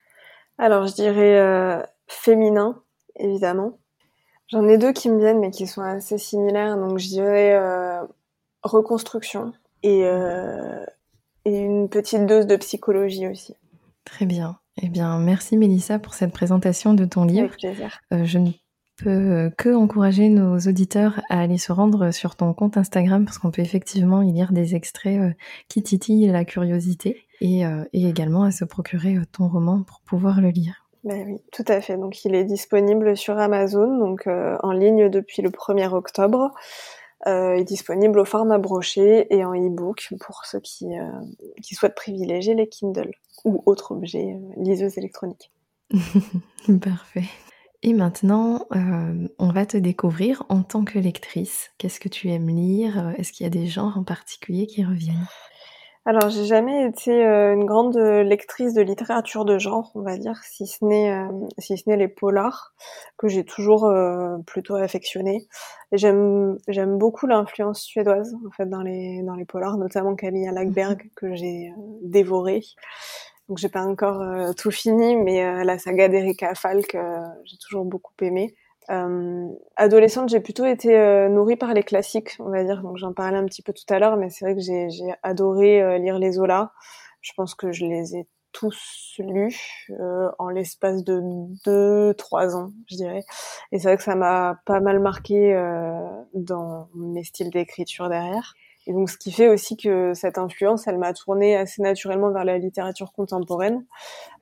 Alors, 0.58 0.86
je 0.86 0.94
dirais 0.94 1.40
euh, 1.40 1.82
féminin, 2.08 2.84
évidemment. 3.16 3.80
J'en 4.48 4.68
ai 4.68 4.78
deux 4.78 4.94
qui 4.94 5.10
me 5.10 5.18
viennent, 5.18 5.40
mais 5.40 5.50
qui 5.50 5.66
sont 5.66 5.82
assez 5.82 6.20
similaires. 6.20 6.78
Donc, 6.78 7.00
je 7.00 7.08
dirais 7.08 7.56
euh, 7.56 8.04
reconstruction 8.62 9.54
et, 9.82 10.06
euh, 10.06 10.86
et 11.46 11.58
une 11.58 11.90
petite 11.90 12.28
dose 12.28 12.46
de 12.46 12.58
psychologie 12.58 13.28
aussi. 13.28 13.56
Très 14.06 14.28
bien. 14.28 14.60
Eh 14.82 14.90
bien, 14.90 15.20
merci 15.20 15.58
Mélissa 15.58 16.00
pour 16.00 16.14
cette 16.14 16.32
présentation 16.32 16.94
de 16.94 17.06
ton 17.06 17.26
livre. 17.26 17.50
Avec 17.50 17.58
plaisir. 17.58 18.00
je 18.12 18.38
ne 18.38 18.52
peut 18.98 19.52
que 19.58 19.74
encourager 19.74 20.30
nos 20.30 20.58
auditeurs 20.60 21.22
à 21.30 21.42
aller 21.42 21.58
se 21.58 21.72
rendre 21.72 22.12
sur 22.12 22.36
ton 22.36 22.54
compte 22.54 22.78
Instagram 22.78 23.26
parce 23.26 23.38
qu'on 23.38 23.52
peut 23.52 23.62
effectivement 23.62 24.22
y 24.22 24.32
lire 24.32 24.52
des 24.52 24.76
extraits 24.76 25.36
qui 25.68 25.82
titillent 25.82 26.28
la 26.28 26.46
curiosité 26.46 27.26
et, 27.42 27.64
et 27.94 28.08
également 28.08 28.44
à 28.44 28.52
se 28.52 28.64
procurer 28.64 29.18
ton 29.32 29.48
roman 29.48 29.84
pour 29.84 30.02
pouvoir 30.02 30.40
le 30.40 30.50
lire. 30.50 30.88
Ben 31.04 31.26
oui, 31.26 31.38
tout 31.52 31.66
à 31.68 31.82
fait. 31.82 31.98
Donc 31.98 32.24
il 32.26 32.36
est 32.36 32.44
disponible 32.44 33.18
sur 33.18 33.40
Amazon, 33.40 33.98
donc 33.98 34.28
en 34.28 34.72
ligne 34.72 35.10
depuis 35.10 35.42
le 35.42 35.50
1er 35.50 35.94
octobre. 35.94 36.52
Euh, 37.28 37.54
est 37.54 37.64
disponible 37.64 38.20
au 38.20 38.26
format 38.26 38.58
broché 38.58 39.28
et 39.30 39.46
en 39.46 39.54
e-book 39.54 40.08
pour 40.22 40.44
ceux 40.46 40.60
qui, 40.60 40.98
euh, 40.98 41.06
qui 41.62 41.76
souhaitent 41.76 41.94
privilégier 41.94 42.56
les 42.56 42.68
Kindle 42.68 43.12
ou 43.46 43.62
autres 43.68 43.92
objets 43.92 44.34
euh, 44.34 44.64
liseuses 44.64 44.98
électroniques. 44.98 45.52
Parfait. 46.82 47.26
Et 47.84 47.94
maintenant, 47.94 48.66
euh, 48.76 49.28
on 49.38 49.52
va 49.52 49.68
te 49.68 49.78
découvrir 49.78 50.44
en 50.50 50.64
tant 50.64 50.84
que 50.84 50.98
lectrice. 50.98 51.70
Qu'est-ce 51.78 52.00
que 52.00 52.10
tu 52.10 52.30
aimes 52.30 52.50
lire? 52.50 53.14
Est-ce 53.18 53.32
qu'il 53.32 53.44
y 53.44 53.48
a 53.48 53.52
des 53.52 53.68
genres 53.68 53.98
en 53.98 54.04
particulier 54.04 54.66
qui 54.66 54.84
reviennent? 54.84 55.28
Alors, 56.04 56.30
j'ai 56.32 56.46
jamais 56.46 56.88
été 56.88 57.12
euh, 57.12 57.54
une 57.54 57.66
grande 57.66 57.96
lectrice 57.96 58.74
de 58.74 58.82
littérature 58.82 59.46
de 59.46 59.60
genre, 59.60 59.92
on 59.94 60.02
va 60.02 60.18
dire, 60.18 60.42
si 60.44 60.66
ce 60.66 60.84
n'est 60.84 61.12
euh, 61.12 61.28
si 61.60 61.78
ce 61.78 61.88
n'est 61.88 61.96
les 61.96 62.08
polars 62.08 62.74
que 63.18 63.28
j'ai 63.28 63.44
toujours 63.44 63.86
euh, 63.86 64.38
plutôt 64.48 64.76
affectionné. 64.76 65.48
J'aime 65.92 66.58
j'aime 66.68 66.98
beaucoup 66.98 67.28
l'influence 67.28 67.82
suédoise 67.82 68.34
en 68.48 68.50
fait 68.50 68.66
dans 68.66 68.82
les 68.82 69.22
dans 69.22 69.36
les 69.36 69.46
polars, 69.46 69.78
notamment 69.78 70.16
Camilla 70.16 70.52
Lagerberg 70.52 71.12
que 71.16 71.36
j'ai 71.36 71.72
dévoré. 72.02 72.64
Donc 73.48 73.60
j'ai 73.60 73.70
pas 73.70 73.84
encore 73.84 74.56
tout 74.56 74.72
fini, 74.72 75.16
mais 75.18 75.64
la 75.66 75.78
saga 75.78 76.08
d'Erika 76.08 76.56
Falk, 76.56 76.98
j'ai 77.44 77.58
toujours 77.58 77.86
beaucoup 77.86 78.14
aimé. 78.22 78.56
Euh, 78.90 79.48
adolescente, 79.76 80.30
j'ai 80.30 80.40
plutôt 80.40 80.66
été 80.66 80.98
euh, 80.98 81.30
nourrie 81.30 81.56
par 81.56 81.74
les 81.74 81.84
classiques, 81.84 82.36
on 82.40 82.50
va 82.50 82.64
dire. 82.64 82.82
Donc 82.82 82.98
j'en 82.98 83.14
parlais 83.14 83.38
un 83.38 83.46
petit 83.46 83.62
peu 83.62 83.74
tout 83.74 83.92
à 83.94 84.00
l'heure, 84.00 84.18
mais 84.18 84.30
c'est 84.30 84.46
vrai 84.46 84.56
que 84.56 84.62
j'ai 84.62 85.14
adoré 85.24 85.82
euh, 85.82 85.98
lire 85.98 86.20
les 86.20 86.34
Zola. 86.34 86.72
Je 87.22 87.32
pense 87.36 87.56
que 87.56 87.72
je 87.72 87.86
les 87.86 88.16
ai 88.16 88.28
tous 88.52 89.16
lus 89.20 89.88
euh, 89.92 90.30
en 90.40 90.50
l'espace 90.50 91.04
de 91.04 91.22
deux, 91.66 92.14
trois 92.16 92.56
ans, 92.56 92.72
je 92.90 92.96
dirais. 92.96 93.24
Et 93.72 93.80
c'est 93.80 93.88
vrai 93.88 93.98
que 93.98 94.04
ça 94.04 94.16
m'a 94.16 94.60
pas 94.66 94.80
mal 94.82 95.00
marqué 95.00 95.54
dans 96.34 96.90
mes 96.96 97.24
styles 97.24 97.50
d'écriture 97.52 98.10
derrière. 98.10 98.56
Et 98.88 98.94
donc, 98.94 99.10
ce 99.10 99.18
qui 99.18 99.32
fait 99.32 99.48
aussi 99.48 99.78
que 99.78 100.14
cette 100.14 100.38
influence, 100.38 100.88
elle 100.88 100.98
m'a 100.98 101.14
tournée 101.14 101.56
assez 101.56 101.82
naturellement 101.82 102.32
vers 102.32 102.46
la 102.46 102.58
littérature 102.58 103.14
contemporaine, 103.14 103.86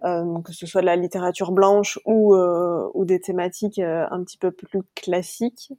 euh, 0.06 0.42
que 0.44 0.54
ce 0.54 0.66
soit 0.66 0.82
de 0.82 0.86
la 0.86 0.96
littérature 0.96 1.52
blanche 1.52 2.00
ou, 2.06 2.36
euh, 2.36 2.90
ou 2.94 3.04
des 3.04 3.20
thématiques 3.20 3.80
euh, 3.80 4.06
un 4.12 4.24
petit 4.24 4.38
peu 4.38 4.52
plus 4.52 4.84
classiques. 4.96 5.74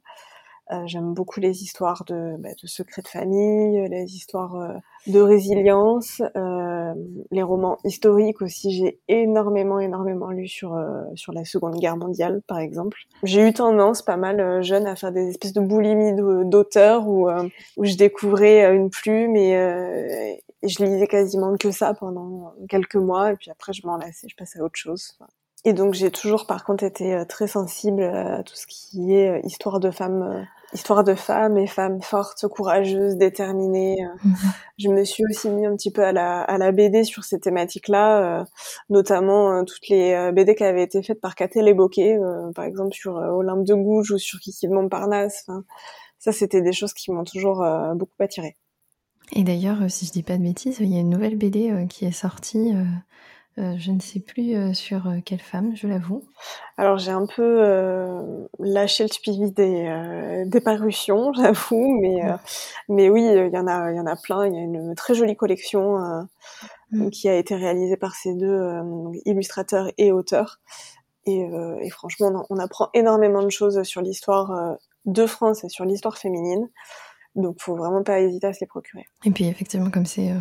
Euh, 0.71 0.83
j'aime 0.85 1.13
beaucoup 1.13 1.41
les 1.41 1.63
histoires 1.63 2.05
de, 2.05 2.37
bah, 2.39 2.49
de 2.61 2.67
secrets 2.67 3.01
de 3.01 3.07
famille, 3.07 3.89
les 3.89 4.15
histoires 4.15 4.55
euh, 4.55 4.73
de 5.07 5.19
résilience, 5.19 6.21
euh, 6.37 6.93
les 7.29 7.43
romans 7.43 7.77
historiques 7.83 8.41
aussi. 8.41 8.71
J'ai 8.71 8.99
énormément, 9.09 9.79
énormément 9.79 10.29
lu 10.29 10.47
sur 10.47 10.79
sur 11.15 11.33
la 11.33 11.43
Seconde 11.43 11.77
Guerre 11.77 11.97
mondiale, 11.97 12.41
par 12.47 12.59
exemple. 12.59 12.97
J'ai 13.23 13.45
eu 13.47 13.53
tendance, 13.53 14.01
pas 14.01 14.17
mal 14.17 14.61
jeune, 14.63 14.87
à 14.87 14.95
faire 14.95 15.11
des 15.11 15.29
espèces 15.29 15.53
de 15.53 15.61
boulimie 15.61 16.13
d'auteurs 16.45 17.07
où 17.07 17.29
où 17.77 17.85
je 17.85 17.95
découvrais 17.95 18.73
une 18.73 18.89
plume 18.89 19.35
et, 19.35 19.51
et 20.61 20.67
je 20.67 20.83
lisais 20.83 21.07
quasiment 21.07 21.57
que 21.57 21.71
ça 21.71 21.93
pendant 21.93 22.53
quelques 22.69 22.95
mois 22.95 23.31
et 23.31 23.35
puis 23.35 23.51
après 23.51 23.73
je 23.73 23.85
m'en 23.85 23.97
lassais, 23.97 24.27
je 24.29 24.35
passais 24.35 24.59
à 24.59 24.63
autre 24.63 24.77
chose. 24.77 25.17
Et 25.65 25.73
donc 25.73 25.93
j'ai 25.95 26.11
toujours 26.11 26.47
par 26.47 26.63
contre 26.63 26.83
été 26.83 27.23
très 27.27 27.47
sensible 27.47 28.03
à 28.03 28.43
tout 28.43 28.55
ce 28.55 28.67
qui 28.67 29.13
est 29.13 29.41
histoire 29.43 29.79
de 29.79 29.91
femmes 29.91 30.45
histoire 30.73 31.03
de 31.03 31.15
femmes 31.15 31.57
et 31.57 31.67
femmes 31.67 32.01
fortes, 32.01 32.47
courageuses, 32.47 33.15
déterminées. 33.15 34.03
Euh. 34.03 34.15
Mhm. 34.23 34.35
Je 34.77 34.89
me 34.89 35.03
suis 35.03 35.23
aussi 35.25 35.49
mis 35.49 35.65
un 35.65 35.75
petit 35.75 35.91
peu 35.91 36.03
à 36.03 36.11
la, 36.11 36.41
à 36.41 36.57
la 36.57 36.71
BD 36.71 37.03
sur 37.03 37.23
ces 37.23 37.39
thématiques-là, 37.39 38.41
euh, 38.41 38.45
notamment 38.89 39.51
euh, 39.51 39.63
toutes 39.63 39.87
les 39.89 40.31
BD 40.33 40.55
qui 40.55 40.63
avaient 40.63 40.83
été 40.83 41.01
faites 41.03 41.21
par 41.21 41.35
Catel 41.35 41.67
et 41.67 41.73
Bocquet, 41.73 42.17
par 42.55 42.65
exemple 42.65 42.93
sur 42.93 43.15
Olympe 43.15 43.65
de 43.65 43.73
Gouges 43.73 44.11
ou 44.11 44.17
sur 44.17 44.39
Kiki 44.39 44.67
de 44.67 44.73
Montparnasse. 44.73 45.43
Enfin, 45.47 45.63
ça, 46.19 46.31
c'était 46.31 46.61
des 46.61 46.73
choses 46.73 46.93
qui 46.93 47.11
m'ont 47.11 47.23
toujours 47.23 47.65
beaucoup 47.95 48.11
attiré. 48.19 48.55
Et 49.33 49.43
d'ailleurs, 49.43 49.89
si 49.89 50.05
je 50.05 50.11
dis 50.11 50.23
pas 50.23 50.37
de 50.37 50.43
bêtises, 50.43 50.77
il 50.79 50.93
y 50.93 50.97
a 50.97 50.99
une 50.99 51.09
nouvelle 51.09 51.37
BD 51.37 51.87
qui 51.89 52.05
est 52.05 52.11
sortie 52.11 52.73
euh, 53.57 53.75
je 53.77 53.91
ne 53.91 53.99
sais 53.99 54.21
plus 54.21 54.55
euh, 54.55 54.73
sur 54.73 55.07
euh, 55.07 55.17
quelle 55.25 55.41
femme, 55.41 55.75
je 55.75 55.85
l'avoue. 55.85 56.23
Alors 56.77 56.97
j'ai 56.97 57.11
un 57.11 57.25
peu 57.25 57.61
lâché 58.59 59.03
le 59.03 59.09
suivi 59.09 59.51
des, 59.51 60.43
des 60.45 60.61
parutions, 60.61 61.33
j'avoue, 61.37 61.99
mais 61.99 62.21
mais 62.87 63.09
oui, 63.09 63.23
il 63.23 63.53
y 63.53 63.57
en 63.57 63.67
a 63.67 63.91
y 63.91 63.99
en 63.99 64.05
a 64.05 64.15
plein. 64.15 64.47
Il 64.47 64.53
y 64.53 64.57
a 64.57 64.61
une 64.61 64.95
très 64.95 65.13
jolie 65.13 65.35
collection 65.35 66.27
mm. 66.91 67.09
qui 67.09 67.27
a 67.27 67.35
été 67.35 67.55
réalisée 67.55 67.97
par 67.97 68.15
ces 68.15 68.33
deux 68.35 68.81
illustrateurs 69.25 69.89
et 69.97 70.11
auteurs. 70.11 70.59
Et, 71.25 71.41
et 71.81 71.89
franchement, 71.91 72.45
on, 72.49 72.57
apprend 72.57 72.89
énormément 72.95 73.43
de 73.43 73.51
choses 73.51 73.83
sur 73.83 74.01
l'histoire 74.01 74.77
de 75.05 75.25
France 75.27 75.63
et 75.63 75.69
sur 75.69 75.85
l'histoire 75.85 76.17
féminine. 76.17 76.67
Donc, 77.35 77.57
faut 77.59 77.75
vraiment 77.75 78.03
pas 78.03 78.19
hésiter 78.19 78.47
à 78.47 78.53
se 78.53 78.59
les 78.59 78.67
procurer. 78.67 79.05
Et 79.23 79.31
puis, 79.31 79.45
effectivement, 79.45 79.89
comme 79.89 80.05
c'est 80.05 80.31
euh, 80.31 80.39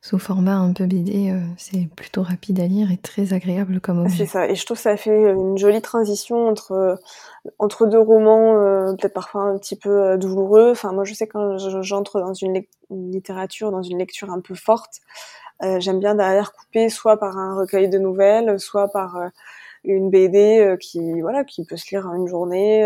sous 0.00 0.18
format 0.18 0.56
un 0.56 0.72
peu 0.72 0.86
BD, 0.86 1.30
euh, 1.30 1.40
c'est 1.56 1.88
plutôt 1.94 2.22
rapide 2.22 2.58
à 2.58 2.66
lire 2.66 2.90
et 2.90 2.96
très 2.96 3.32
agréable 3.32 3.80
comme 3.80 4.00
objet. 4.00 4.16
C'est 4.16 4.26
ça. 4.26 4.48
Et 4.48 4.56
je 4.56 4.66
trouve 4.66 4.76
que 4.76 4.82
ça 4.82 4.96
fait 4.96 5.32
une 5.32 5.56
jolie 5.56 5.82
transition 5.82 6.48
entre 6.48 6.98
entre 7.58 7.86
deux 7.86 8.00
romans, 8.00 8.56
euh, 8.56 8.94
peut-être 8.94 9.14
parfois 9.14 9.42
un 9.42 9.58
petit 9.58 9.76
peu 9.76 10.18
douloureux. 10.18 10.72
Enfin, 10.72 10.92
moi, 10.92 11.04
je 11.04 11.14
sais 11.14 11.28
quand 11.28 11.58
j'entre 11.82 12.20
dans 12.20 12.34
une, 12.34 12.62
littérature, 12.90 13.70
dans 13.70 13.82
une 13.82 13.98
lecture 13.98 14.30
un 14.30 14.40
peu 14.40 14.54
forte, 14.54 15.00
j'aime 15.78 16.00
bien 16.00 16.16
derrière 16.16 16.52
couper 16.52 16.88
soit 16.88 17.18
par 17.18 17.38
un 17.38 17.54
recueil 17.54 17.88
de 17.88 17.98
nouvelles, 17.98 18.58
soit 18.58 18.88
par 18.88 19.30
une 19.84 20.10
BD 20.10 20.76
qui 20.80 21.20
voilà 21.20 21.44
qui 21.44 21.64
peut 21.64 21.76
se 21.76 21.94
lire 21.94 22.06
en 22.06 22.14
une 22.14 22.28
journée 22.28 22.84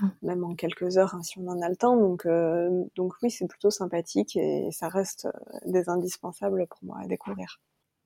Mmh. 0.00 0.06
même 0.22 0.44
en 0.44 0.54
quelques 0.54 0.96
heures 0.96 1.14
hein, 1.14 1.22
si 1.22 1.38
on 1.38 1.48
en 1.48 1.60
a 1.60 1.68
le 1.68 1.76
temps. 1.76 1.96
Donc, 1.96 2.26
euh, 2.26 2.84
donc 2.96 3.12
oui, 3.22 3.30
c'est 3.30 3.46
plutôt 3.46 3.70
sympathique 3.70 4.36
et 4.36 4.68
ça 4.70 4.88
reste 4.88 5.26
euh, 5.26 5.58
des 5.66 5.88
indispensables 5.88 6.66
pour 6.68 6.78
moi 6.82 6.98
à 7.02 7.06
découvrir. 7.06 7.60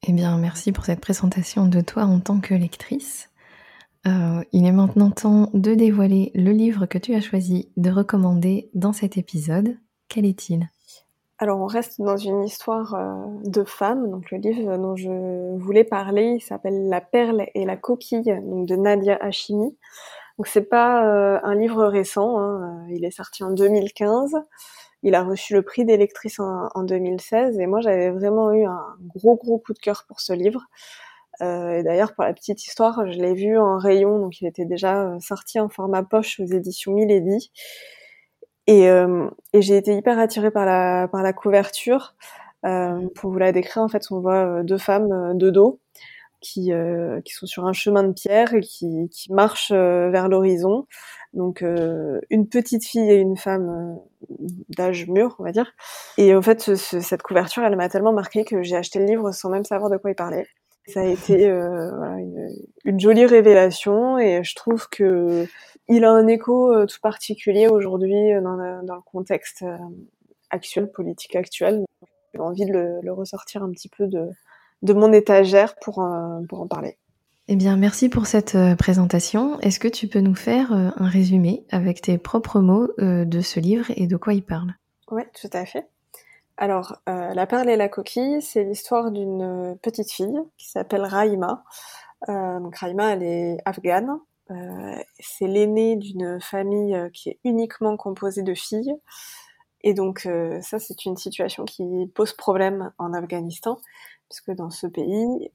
Eh 0.07 0.13
bien, 0.13 0.37
merci 0.39 0.73
pour 0.73 0.85
cette 0.85 1.01
présentation 1.01 1.67
de 1.67 1.81
toi 1.81 2.05
en 2.05 2.21
tant 2.21 2.41
que 2.41 2.55
lectrice. 2.55 3.31
Euh, 4.07 4.43
il 4.53 4.65
est 4.65 4.73
maintenant 4.73 5.11
temps 5.11 5.51
de 5.55 5.75
dévoiler 5.75 6.31
le 6.35 6.53
livre 6.53 6.87
que 6.87 6.99
tu 6.99 7.15
as 7.15 7.21
choisi 7.21 7.73
de 7.77 7.91
recommander 7.91 8.71
dans 8.75 8.93
cet 8.93 9.17
épisode. 9.17 9.77
Quel 10.09 10.25
est-il? 10.25 10.69
Alors 11.41 11.61
on 11.61 11.67
reste 11.67 12.01
dans 12.01 12.17
une 12.17 12.43
histoire 12.43 12.97
de 13.45 13.63
femme. 13.63 14.11
Donc 14.11 14.31
le 14.33 14.39
livre 14.39 14.77
dont 14.77 14.97
je 14.97 15.57
voulais 15.57 15.85
parler 15.85 16.41
s'appelle 16.41 16.89
La 16.89 17.01
perle 17.01 17.47
et 17.55 17.65
la 17.65 17.77
coquille 17.77 18.35
donc 18.43 18.67
de 18.67 18.75
Nadia 18.75 19.17
Hachimi. 19.21 19.77
Donc 20.39 20.47
c'est 20.47 20.69
pas 20.69 21.05
euh, 21.05 21.41
un 21.43 21.57
livre 21.57 21.85
récent, 21.87 22.39
hein, 22.39 22.87
euh, 22.89 22.95
il 22.95 23.05
est 23.05 23.11
sorti 23.11 23.43
en 23.43 23.51
2015. 23.51 24.37
Il 25.03 25.15
a 25.17 25.25
reçu 25.25 25.53
le 25.55 25.63
prix 25.63 25.85
des 25.85 25.97
lectrices 25.97 26.41
en, 26.41 26.83
2016 26.83 27.59
et 27.59 27.67
moi 27.67 27.81
j'avais 27.81 28.11
vraiment 28.11 28.53
eu 28.53 28.65
un 28.65 28.97
gros 29.01 29.37
gros 29.37 29.59
coup 29.59 29.73
de 29.73 29.79
cœur 29.79 30.05
pour 30.07 30.21
ce 30.21 30.33
livre. 30.33 30.67
Euh, 31.41 31.79
et 31.79 31.83
d'ailleurs 31.83 32.15
pour 32.15 32.25
la 32.25 32.33
petite 32.35 32.65
histoire, 32.65 33.11
je 33.11 33.19
l'ai 33.19 33.35
vu 33.35 33.59
en 33.59 33.79
rayon, 33.79 34.19
donc 34.19 34.41
il 34.41 34.47
était 34.47 34.65
déjà 34.65 35.17
sorti 35.21 35.61
en 35.61 35.69
format 35.69 36.03
poche 36.05 36.41
aux 36.41 36.47
éditions 36.47 36.93
Milady. 36.93 37.53
Et, 38.69 38.85
et 38.85 39.63
j'ai 39.63 39.77
été 39.77 39.97
hyper 39.97 40.19
attirée 40.19 40.51
par 40.51 40.65
la 40.67 41.09
par 41.09 41.23
la 41.23 41.33
couverture. 41.33 42.15
pour 42.63 43.31
vous 43.31 43.39
la 43.39 43.51
décrire, 43.51 43.83
en 43.83 43.89
fait, 43.89 44.05
on 44.11 44.21
voit 44.21 44.63
deux 44.63 44.79
femmes 44.79 45.37
de 45.37 45.51
dos 45.51 45.81
qui, 46.41 46.73
euh, 46.73 47.21
qui 47.23 47.35
sont 47.35 47.47
sur 47.47 47.67
un 47.67 47.73
chemin 47.73 48.05
de 48.05 48.13
pierre 48.13 48.55
et 48.55 48.61
qui, 48.61 49.09
qui 49.11 49.33
marchent 49.33 49.73
euh, 49.73 50.11
vers 50.11 50.29
l'horizon. 50.29 50.87
Donc 51.35 51.63
euh, 51.63 52.21
une 52.31 52.49
petite 52.49 52.87
fille 52.87 53.11
et 53.11 53.17
une 53.17 53.37
femme 53.37 53.99
d'âge 54.69 55.09
mûr, 55.09 55.37
on 55.39 55.45
va 55.45 55.53
dire. 55.53 55.73
Et 56.17 56.35
en 56.35 56.43
fait, 56.43 56.75
cette 56.77 57.23
couverture, 57.23 57.65
elle 57.65 57.77
m'a 57.77 57.89
tellement 57.89 58.13
marqué 58.13 58.45
que 58.45 58.63
j'ai 58.63 58.77
acheté 58.77 58.99
le 58.99 59.07
livre 59.07 59.33
sans 59.33 59.51
même 59.51 59.65
savoir 59.65 59.91
de 59.91 59.97
quoi 59.97 60.11
il 60.11 60.15
parlait. 60.15 60.47
Ça 60.87 61.01
a 61.01 61.05
été 61.05 61.51
voilà, 61.51 62.17
une, 62.85 62.99
jolie 62.99 63.27
révélation 63.27 64.19
et 64.19 64.43
je 64.43 64.55
trouve 64.55 64.89
que 64.89 65.47
il 65.89 66.05
a 66.05 66.11
un 66.11 66.27
écho 66.27 66.87
tout 66.87 67.01
particulier 67.01 67.69
aujourd'hui 67.69 68.35
dans, 68.43 68.83
dans, 68.83 68.95
le 68.95 69.03
contexte 69.03 69.65
actuel, 70.51 70.91
politique 70.91 71.37
actuel. 71.37 71.85
J'ai 72.35 72.41
envie 72.41 72.67
de 72.67 72.73
le, 72.73 73.01
le 73.03 73.13
ressortir 73.13 73.63
un 73.63 73.71
petit 73.71 73.89
peu 73.89 74.07
de, 74.07 74.31
de 74.83 74.93
mon 74.93 75.13
étagère 75.13 75.75
pour, 75.77 76.03
euh, 76.03 76.41
pour 76.49 76.61
en 76.61 76.67
parler. 76.67 76.99
Eh 77.49 77.57
bien, 77.57 77.77
merci 77.77 78.09
pour 78.09 78.27
cette 78.27 78.55
euh, 78.55 78.77
présentation. 78.77 79.59
Est-ce 79.61 79.81
que 79.81 79.89
tu 79.89 80.07
peux 80.07 80.21
nous 80.21 80.35
faire 80.35 80.73
euh, 80.73 80.91
un 80.97 81.09
résumé 81.09 81.65
avec 81.71 82.03
tes 82.03 82.19
propres 82.19 82.61
mots 82.61 82.89
de 82.99 83.41
ce 83.41 83.59
livre 83.61 83.87
et 83.97 84.07
de 84.07 84.17
quoi 84.17 84.35
il 84.35 84.45
parle? 84.45 84.75
Oui, 85.11 85.23
tout 85.41 85.51
à 85.53 85.65
fait. 85.65 85.89
Alors, 86.61 87.01
La 87.07 87.47
perle 87.47 87.71
et 87.71 87.77
la 87.77 87.89
coquille, 87.89 88.43
c'est 88.43 88.65
l'histoire 88.65 89.13
d'une 89.13 89.79
petite 89.81 90.11
fille 90.11 90.41
qui 90.57 90.69
s'appelle 90.69 91.03
Raïma. 91.03 91.63
donc 92.27 92.77
Raïma, 92.77 93.13
elle 93.13 93.23
est 93.23 93.59
afghane. 93.65 94.19
C'est 95.19 95.47
l'aîné 95.47 95.97
d'une 95.97 96.41
famille 96.41 96.97
qui 97.13 97.31
est 97.31 97.39
uniquement 97.45 97.97
composée 97.97 98.43
de 98.43 98.55
filles. 98.55 98.95
Et 99.83 99.95
donc 99.95 100.29
ça, 100.61 100.79
c'est 100.79 101.05
une 101.05 101.17
situation 101.17 101.65
qui 101.65 101.85
pose 102.15 102.33
problème 102.33 102.93
en 102.99 103.13
Afghanistan, 103.13 103.79
puisque 104.29 104.53
dans 104.53 104.71
ce 104.71 104.87
pays, 104.87 105.51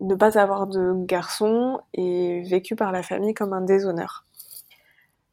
ne 0.00 0.14
pas 0.14 0.38
avoir 0.38 0.66
de 0.66 0.94
garçon 1.04 1.80
est 1.94 2.48
vécu 2.48 2.74
par 2.74 2.92
la 2.92 3.02
famille 3.02 3.34
comme 3.34 3.52
un 3.52 3.60
déshonneur. 3.60 4.24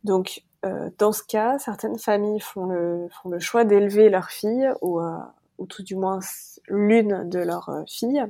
Donc, 0.03 0.43
euh, 0.65 0.89
dans 0.97 1.11
ce 1.11 1.23
cas, 1.23 1.57
certaines 1.59 1.97
familles 1.97 2.39
font 2.39 2.65
le, 2.65 3.39
choix 3.39 3.63
d'élever 3.63 4.09
leur 4.09 4.29
fille, 4.29 4.69
ou, 4.81 4.99
euh, 4.99 5.17
ou 5.57 5.65
tout 5.65 5.83
du 5.83 5.95
moins 5.95 6.19
l'une 6.67 7.27
de 7.29 7.39
leurs 7.39 7.69
euh, 7.69 7.83
filles, 7.87 8.25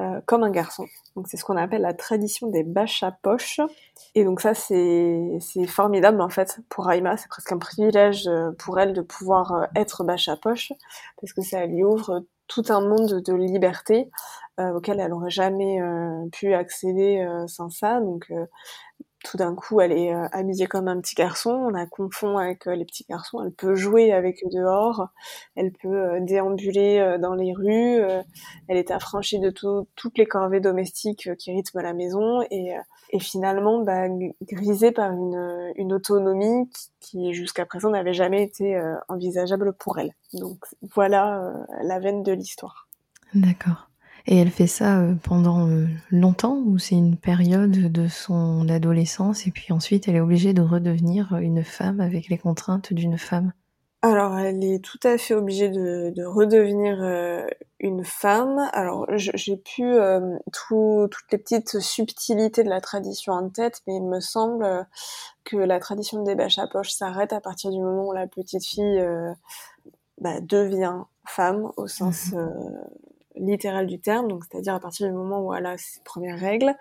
euh, 0.00 0.20
comme 0.26 0.42
un 0.42 0.50
garçon. 0.50 0.86
Donc 1.16 1.28
c'est 1.28 1.36
ce 1.36 1.44
qu'on 1.44 1.56
appelle 1.56 1.82
la 1.82 1.94
tradition 1.94 2.48
des 2.48 2.64
bâches 2.64 3.02
à 3.02 3.12
poche. 3.12 3.60
Et 4.14 4.24
donc 4.24 4.40
ça 4.40 4.54
c'est 4.54 5.38
formidable 5.66 6.20
en 6.20 6.28
fait 6.28 6.60
pour 6.68 6.86
Raima, 6.86 7.16
c'est 7.16 7.28
presque 7.28 7.52
un 7.52 7.58
privilège 7.58 8.26
euh, 8.26 8.50
pour 8.58 8.78
elle 8.80 8.92
de 8.92 9.02
pouvoir 9.02 9.68
être 9.76 10.04
bâche 10.04 10.28
à 10.28 10.36
poche 10.36 10.72
parce 11.20 11.32
que 11.32 11.42
ça 11.42 11.66
lui 11.66 11.84
ouvre 11.84 12.24
tout 12.46 12.64
un 12.68 12.80
monde 12.80 13.22
de 13.22 13.32
liberté 13.34 14.10
euh, 14.60 14.74
auquel 14.74 15.00
elle 15.00 15.12
aurait 15.12 15.30
jamais 15.30 15.80
euh, 15.80 16.28
pu 16.30 16.54
accéder 16.54 17.20
euh, 17.20 17.46
sans 17.46 17.70
ça. 17.70 18.00
Donc 18.00 18.32
tout 19.24 19.36
d'un 19.36 19.54
coup, 19.54 19.80
elle 19.80 19.92
est 19.92 20.12
habillée 20.32 20.66
comme 20.66 20.86
un 20.86 21.00
petit 21.00 21.14
garçon. 21.14 21.50
On 21.50 21.70
la 21.70 21.86
confond 21.86 22.38
avec 22.38 22.66
les 22.66 22.84
petits 22.84 23.04
garçons. 23.08 23.42
Elle 23.44 23.52
peut 23.52 23.74
jouer 23.74 24.12
avec 24.12 24.42
eux 24.44 24.50
dehors. 24.52 25.08
Elle 25.56 25.72
peut 25.72 26.20
déambuler 26.20 27.16
dans 27.20 27.34
les 27.34 27.52
rues. 27.52 28.00
elle 28.68 28.76
est 28.76 28.90
affranchie 28.90 29.40
de 29.40 29.50
toutes 29.50 30.18
les 30.18 30.26
corvées 30.26 30.60
domestiques 30.60 31.34
qui 31.36 31.52
rythment 31.52 31.82
la 31.82 31.94
maison 31.94 32.42
et, 32.50 32.74
finalement 33.18 33.82
bah, 33.82 34.08
grisée 34.42 34.92
par 34.92 35.12
une, 35.12 35.72
une 35.76 35.92
autonomie 35.92 36.68
qui, 37.00 37.32
jusqu'à 37.32 37.64
présent 37.64 37.90
n'avait 37.90 38.12
jamais 38.12 38.42
été 38.42 38.80
envisageable 39.08 39.72
pour 39.72 39.98
elle. 39.98 40.12
Donc 40.34 40.64
voilà 40.94 41.52
la 41.82 41.98
veine 41.98 42.22
de 42.22 42.32
l'histoire. 42.32 42.88
D'accord. 43.34 43.88
Et 44.26 44.38
elle 44.38 44.50
fait 44.50 44.66
ça 44.66 45.00
euh, 45.00 45.14
pendant 45.22 45.68
euh, 45.68 45.86
longtemps 46.10 46.62
ou 46.64 46.78
c'est 46.78 46.94
une 46.94 47.16
période 47.16 47.92
de 47.92 48.08
son 48.08 48.68
adolescence 48.68 49.46
et 49.46 49.50
puis 49.50 49.72
ensuite 49.72 50.08
elle 50.08 50.16
est 50.16 50.20
obligée 50.20 50.54
de 50.54 50.62
redevenir 50.62 51.36
une 51.36 51.62
femme 51.62 52.00
avec 52.00 52.28
les 52.28 52.38
contraintes 52.38 52.92
d'une 52.92 53.18
femme 53.18 53.52
alors, 54.06 54.38
elle 54.38 54.62
est 54.62 54.84
tout 54.84 54.98
à 55.02 55.16
fait 55.16 55.32
obligée 55.32 55.70
de, 55.70 56.12
de 56.14 56.24
redevenir 56.26 57.02
euh, 57.02 57.46
une 57.80 58.04
femme. 58.04 58.68
Alors, 58.74 59.06
j'ai 59.14 59.56
pu 59.56 59.94
toutes 60.52 61.32
les 61.32 61.38
petites 61.38 61.80
subtilités 61.80 62.64
de 62.64 62.68
la 62.68 62.82
tradition 62.82 63.32
en 63.32 63.48
tête, 63.48 63.80
mais 63.86 63.96
il 63.96 64.04
me 64.04 64.20
semble 64.20 64.86
que 65.44 65.56
la 65.56 65.80
tradition 65.80 66.22
des 66.22 66.34
bâches 66.34 66.58
à 66.58 66.66
poche 66.66 66.90
s'arrête 66.90 67.32
à 67.32 67.40
partir 67.40 67.70
du 67.70 67.80
moment 67.80 68.08
où 68.08 68.12
la 68.12 68.26
petite 68.26 68.66
fille 68.66 69.02
bah, 70.20 70.38
devient 70.42 71.04
femme 71.24 71.70
au 71.78 71.86
sens 71.86 72.32
mmh 72.32 72.46
littéral 73.36 73.86
du 73.86 74.00
terme, 74.00 74.28
donc 74.28 74.44
c'est-à-dire 74.44 74.74
à 74.74 74.80
partir 74.80 75.06
du 75.06 75.12
moment 75.12 75.44
où 75.44 75.54
elle 75.54 75.66
a 75.66 75.76
ses 75.78 76.00
premières 76.00 76.38
règles 76.38 76.74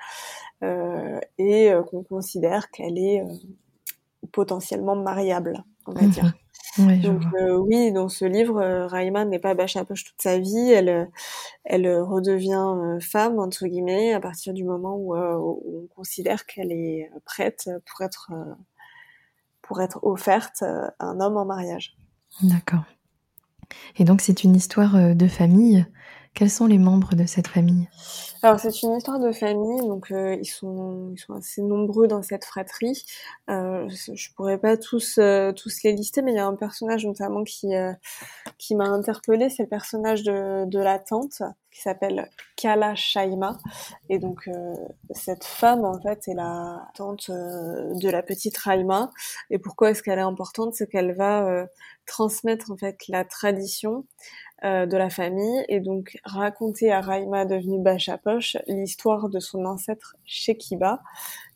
euh, 0.64 1.20
et 1.38 1.72
euh, 1.72 1.84
qu'on 1.84 2.04
considère 2.04 2.70
qu'elle 2.70 2.98
est 2.98 3.22
euh, 3.22 3.34
potentiellement 4.32 4.96
mariable, 4.96 5.64
on 5.88 5.94
va 5.94 6.06
dire. 6.08 6.34
donc 6.78 7.22
oui, 7.68 7.92
dans 7.92 8.10
ce 8.10 8.26
livre, 8.26 8.88
Raïma 8.88 9.26
n'est 9.26 9.40
pas 9.40 9.54
bâche 9.54 9.76
à 9.76 9.86
poche 9.86 10.06
toute 10.06 10.22
sa 10.22 10.40
vie. 10.40 10.72
Elle, 10.72 11.10
elle 11.66 11.88
redevient 12.02 12.98
femme 13.00 13.40
entre 13.40 13.68
guillemets 13.68 14.14
à 14.14 14.20
partir 14.20 14.54
du 14.54 14.64
moment 14.64 14.96
où, 14.96 15.16
où 15.16 15.84
on 15.84 15.88
considère 15.96 16.46
qu'elle 16.48 16.72
est 16.72 17.12
prête 17.26 17.70
pour 17.86 18.02
être 18.04 18.32
pour 19.62 19.82
être 19.82 20.00
offerte 20.04 20.64
à 20.64 20.94
un 21.00 21.20
homme 21.20 21.38
en 21.38 21.46
mariage. 21.46 21.96
D'accord. 22.42 22.84
Et 23.98 24.04
donc 24.04 24.22
c'est 24.22 24.44
une 24.44 24.56
histoire 24.56 25.16
de 25.16 25.28
famille 25.28 25.86
quels 26.34 26.50
sont 26.50 26.66
les 26.66 26.80
membres 26.80 27.16
de 27.16 27.26
cette 27.26 27.48
famille? 27.48 27.88
Alors 28.42 28.60
c'est 28.60 28.82
une 28.84 28.98
histoire 28.98 29.20
de 29.20 29.32
famille, 29.32 29.80
donc 29.88 30.12
euh, 30.12 30.36
ils 30.36 30.46
sont 30.46 31.16
assez 31.34 31.62
nombreux 31.62 32.08
dans 32.08 32.22
cette 32.24 32.44
fratrie. 32.44 33.06
Euh, 33.50 33.88
je 33.90 34.34
pourrais 34.36 34.58
pas 34.58 34.76
tous 34.76 35.18
euh, 35.18 35.54
tous 35.54 35.84
les 35.84 35.94
lister, 35.94 36.22
mais 36.22 36.34
il 36.34 36.36
y 36.36 36.40
a 36.40 36.46
un 36.46 36.56
personnage 36.56 37.06
notamment 37.06 37.44
qui 37.44 37.74
euh, 37.76 37.94
qui 38.58 38.76
m'a 38.76 38.90
interpellée, 38.90 39.50
c'est 39.50 39.64
le 39.64 39.70
personnage 39.70 40.24
de 40.24 40.66
de 40.66 40.80
la 40.80 41.00
tante 41.00 41.42
qui 41.72 41.82
s'appelle 41.82 42.30
Kala 42.58 42.96
Shaima. 42.96 43.58
Et 44.10 44.20
donc 44.20 44.48
cette 45.12 45.44
femme 45.44 45.86
en 45.86 46.00
fait 46.00 46.28
est 46.28 46.36
la 46.36 46.88
tante 46.96 47.32
de 47.32 48.10
la 48.10 48.22
petite 48.22 48.58
Raima. 48.58 49.10
Et 49.50 49.58
pourquoi 49.58 49.90
est-ce 49.90 50.04
qu'elle 50.04 50.20
est 50.20 50.22
importante? 50.22 50.76
C'est 50.76 50.88
qu'elle 50.88 51.16
va 51.16 51.66
transmettre 52.06 52.70
en 52.70 52.78
fait 52.78 53.08
la 53.08 53.26
tradition 53.26 54.06
euh, 54.66 54.86
de 54.86 54.98
la 54.98 55.10
famille 55.10 55.66
et 55.68 55.80
donc 55.80 56.18
raconter 56.24 56.92
à 56.92 57.02
Raima 57.02 57.46
devenue 57.46 57.82
Bachapoche 57.82 58.58
l'histoire 58.68 59.30
de 59.30 59.40
son 59.40 59.66
ancêtre 59.66 60.16
Shekiba 60.26 61.02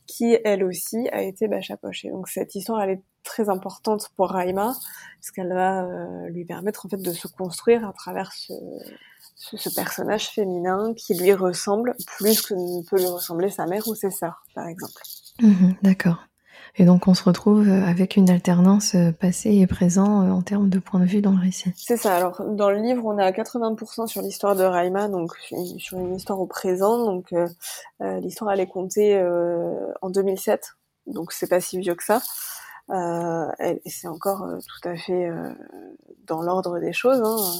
qui 0.07 0.37
elle 0.43 0.63
aussi 0.63 1.07
a 1.11 1.21
été 1.21 1.47
Bachapoche. 1.47 2.05
Et 2.05 2.09
donc 2.09 2.27
cette 2.27 2.55
histoire 2.55 2.81
elle 2.81 2.91
est 2.91 3.03
très 3.23 3.49
importante 3.49 4.09
pour 4.15 4.29
Raima 4.29 4.73
parce 5.19 5.31
qu'elle 5.33 5.53
va 5.53 5.83
euh, 5.83 6.27
lui 6.29 6.45
permettre 6.45 6.85
en 6.85 6.89
fait 6.89 7.01
de 7.01 7.11
se 7.11 7.27
construire 7.27 7.87
à 7.87 7.93
travers 7.93 8.33
ce, 8.33 8.53
ce, 9.35 9.69
personnage 9.73 10.29
féminin 10.29 10.93
qui 10.95 11.13
lui 11.13 11.33
ressemble 11.33 11.95
plus 12.17 12.41
que 12.41 12.53
ne 12.53 12.83
peut 12.89 12.97
lui 12.97 13.07
ressembler 13.07 13.49
sa 13.49 13.65
mère 13.67 13.87
ou 13.87 13.95
ses 13.95 14.11
sœurs 14.11 14.45
par 14.53 14.67
exemple. 14.67 15.01
Mhm, 15.41 15.75
d'accord. 15.81 16.26
Et 16.79 16.85
donc 16.85 17.07
on 17.07 17.15
se 17.15 17.23
retrouve 17.23 17.67
euh, 17.67 17.83
avec 17.85 18.17
une 18.17 18.29
alternance 18.29 18.93
euh, 18.93 19.11
passé 19.11 19.51
et 19.55 19.65
présent 19.65 20.21
euh, 20.21 20.31
en 20.31 20.43
termes 20.43 20.69
de 20.69 20.77
point 20.77 20.99
de 20.99 21.05
vue 21.05 21.21
dans 21.21 21.31
le 21.31 21.41
récit. 21.41 21.73
C'est 21.75 21.97
ça. 21.97 22.15
Alors 22.15 22.43
dans 22.43 22.69
le 22.69 22.77
livre, 22.77 23.03
on 23.05 23.17
est 23.17 23.23
à 23.23 23.31
80% 23.31 24.05
sur 24.05 24.21
l'histoire 24.21 24.55
de 24.55 24.63
Raima, 24.63 25.07
donc 25.07 25.35
sur 25.77 25.97
une 25.97 26.15
histoire 26.15 26.39
au 26.39 26.45
présent. 26.45 27.05
Donc 27.05 27.33
euh, 27.33 28.19
l'histoire 28.19 28.51
elle 28.51 28.59
est 28.59 28.67
contée 28.67 29.15
euh, 29.15 29.73
en 30.01 30.11
2007, 30.11 30.75
donc 31.07 31.31
c'est 31.31 31.47
pas 31.47 31.61
si 31.61 31.79
vieux 31.79 31.95
que 31.95 32.03
ça. 32.03 32.21
Euh, 32.89 33.47
et 33.59 33.89
c'est 33.89 34.07
encore 34.07 34.47
tout 34.47 34.87
à 34.87 34.95
fait 34.95 35.29
dans 36.25 36.41
l'ordre 36.41 36.79
des 36.79 36.93
choses. 36.93 37.21
Hein. 37.23 37.59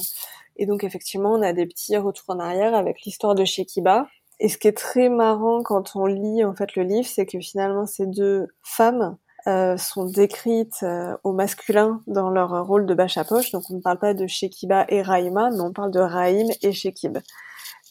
Et 0.56 0.66
donc 0.66 0.84
effectivement, 0.84 1.32
on 1.32 1.42
a 1.42 1.52
des 1.52 1.66
petits 1.66 1.96
retours 1.96 2.30
en 2.30 2.38
arrière 2.38 2.74
avec 2.74 3.02
l'histoire 3.02 3.34
de 3.34 3.44
Shekiba, 3.44 4.06
et 4.40 4.48
ce 4.48 4.58
qui 4.58 4.68
est 4.68 4.76
très 4.76 5.08
marrant 5.08 5.62
quand 5.62 5.96
on 5.96 6.06
lit 6.06 6.44
en 6.44 6.54
fait 6.54 6.76
le 6.76 6.84
livre, 6.84 7.08
c'est 7.08 7.26
que 7.26 7.40
finalement 7.40 7.86
ces 7.86 8.06
deux 8.06 8.46
femmes 8.62 9.16
euh, 9.46 9.76
sont 9.76 10.04
décrites 10.04 10.82
euh, 10.82 11.16
au 11.24 11.32
masculin 11.32 12.02
dans 12.06 12.30
leur 12.30 12.66
rôle 12.66 12.86
de 12.86 12.94
bâche 12.94 13.18
à 13.18 13.24
poche. 13.24 13.50
Donc 13.50 13.64
on 13.70 13.76
ne 13.76 13.80
parle 13.80 13.98
pas 13.98 14.14
de 14.14 14.26
Shekiba 14.26 14.84
et 14.88 15.02
Raïma, 15.02 15.50
mais 15.50 15.60
on 15.60 15.72
parle 15.72 15.90
de 15.90 16.00
Raïm 16.00 16.48
et 16.62 16.72
Shekib. 16.72 17.18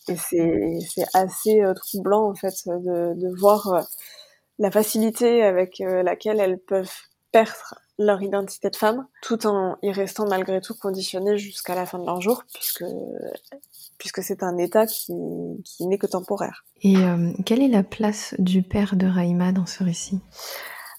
Et 0.07 0.15
c'est 0.15 1.05
assez 1.13 1.61
euh, 1.61 1.73
troublant 1.73 2.29
en 2.29 2.35
fait 2.35 2.53
de, 2.67 3.13
de 3.15 3.39
voir 3.39 3.67
euh, 3.73 3.81
la 4.59 4.71
facilité 4.71 5.43
avec 5.43 5.79
laquelle 5.79 6.39
elles 6.39 6.59
peuvent 6.59 6.91
perdre 7.31 7.75
leur 7.99 8.21
identité 8.21 8.69
de 8.69 8.75
femme, 8.75 9.07
tout 9.21 9.47
en 9.47 9.77
y 9.81 9.91
restant 9.91 10.27
malgré 10.27 10.61
tout 10.61 10.75
conditionnées 10.75 11.37
jusqu'à 11.37 11.75
la 11.75 11.85
fin 11.85 11.99
de 11.99 12.05
leur 12.05 12.21
jour, 12.21 12.43
puisque 12.53 12.83
puisque 13.97 14.21
c'est 14.21 14.43
un 14.43 14.57
état 14.57 14.85
qui, 14.85 15.13
qui 15.63 15.87
n'est 15.87 15.97
que 15.97 16.05
temporaire. 16.05 16.65
Et 16.83 16.97
euh, 16.97 17.31
quelle 17.45 17.63
est 17.63 17.67
la 17.67 17.81
place 17.81 18.35
du 18.37 18.61
père 18.61 18.95
de 18.95 19.07
Raïma 19.07 19.51
dans 19.51 19.65
ce 19.65 19.83
récit? 19.83 20.21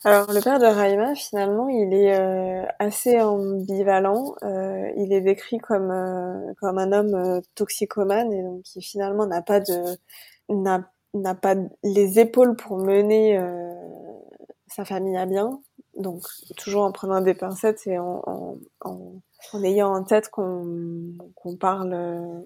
Alors 0.04 0.32
le 0.32 0.40
père 0.40 0.60
de 0.60 0.66
Raïma, 0.66 1.14
finalement, 1.16 1.68
il 1.68 1.92
est 1.92 2.18
euh, 2.18 2.64
assez 2.78 3.20
ambivalent. 3.20 4.34
Euh, 4.44 4.90
il 4.96 5.12
est 5.12 5.20
décrit 5.20 5.58
comme 5.58 5.90
euh, 5.90 6.52
comme 6.60 6.78
un 6.78 6.92
homme 6.92 7.14
euh, 7.14 7.40
toxicomane 7.56 8.32
et 8.32 8.42
donc 8.42 8.62
qui 8.62 8.80
finalement 8.80 9.26
n'a 9.26 9.42
pas 9.42 9.58
de 9.58 9.98
n'a 10.48 10.88
n'a 11.14 11.34
pas 11.34 11.56
les 11.82 12.20
épaules 12.20 12.54
pour 12.54 12.78
mener 12.78 13.40
sa 14.66 14.84
famille 14.84 15.16
à 15.16 15.26
bien 15.26 15.60
donc 15.98 16.22
toujours 16.56 16.84
en 16.84 16.92
prenant 16.92 17.20
des 17.20 17.34
pincettes 17.34 17.86
et 17.86 17.98
en, 17.98 18.56
ayant 19.62 19.94
en 19.94 20.04
tête 20.04 20.30
qu'on 20.30 21.56
parle 21.60 21.92
euh, 21.92 22.40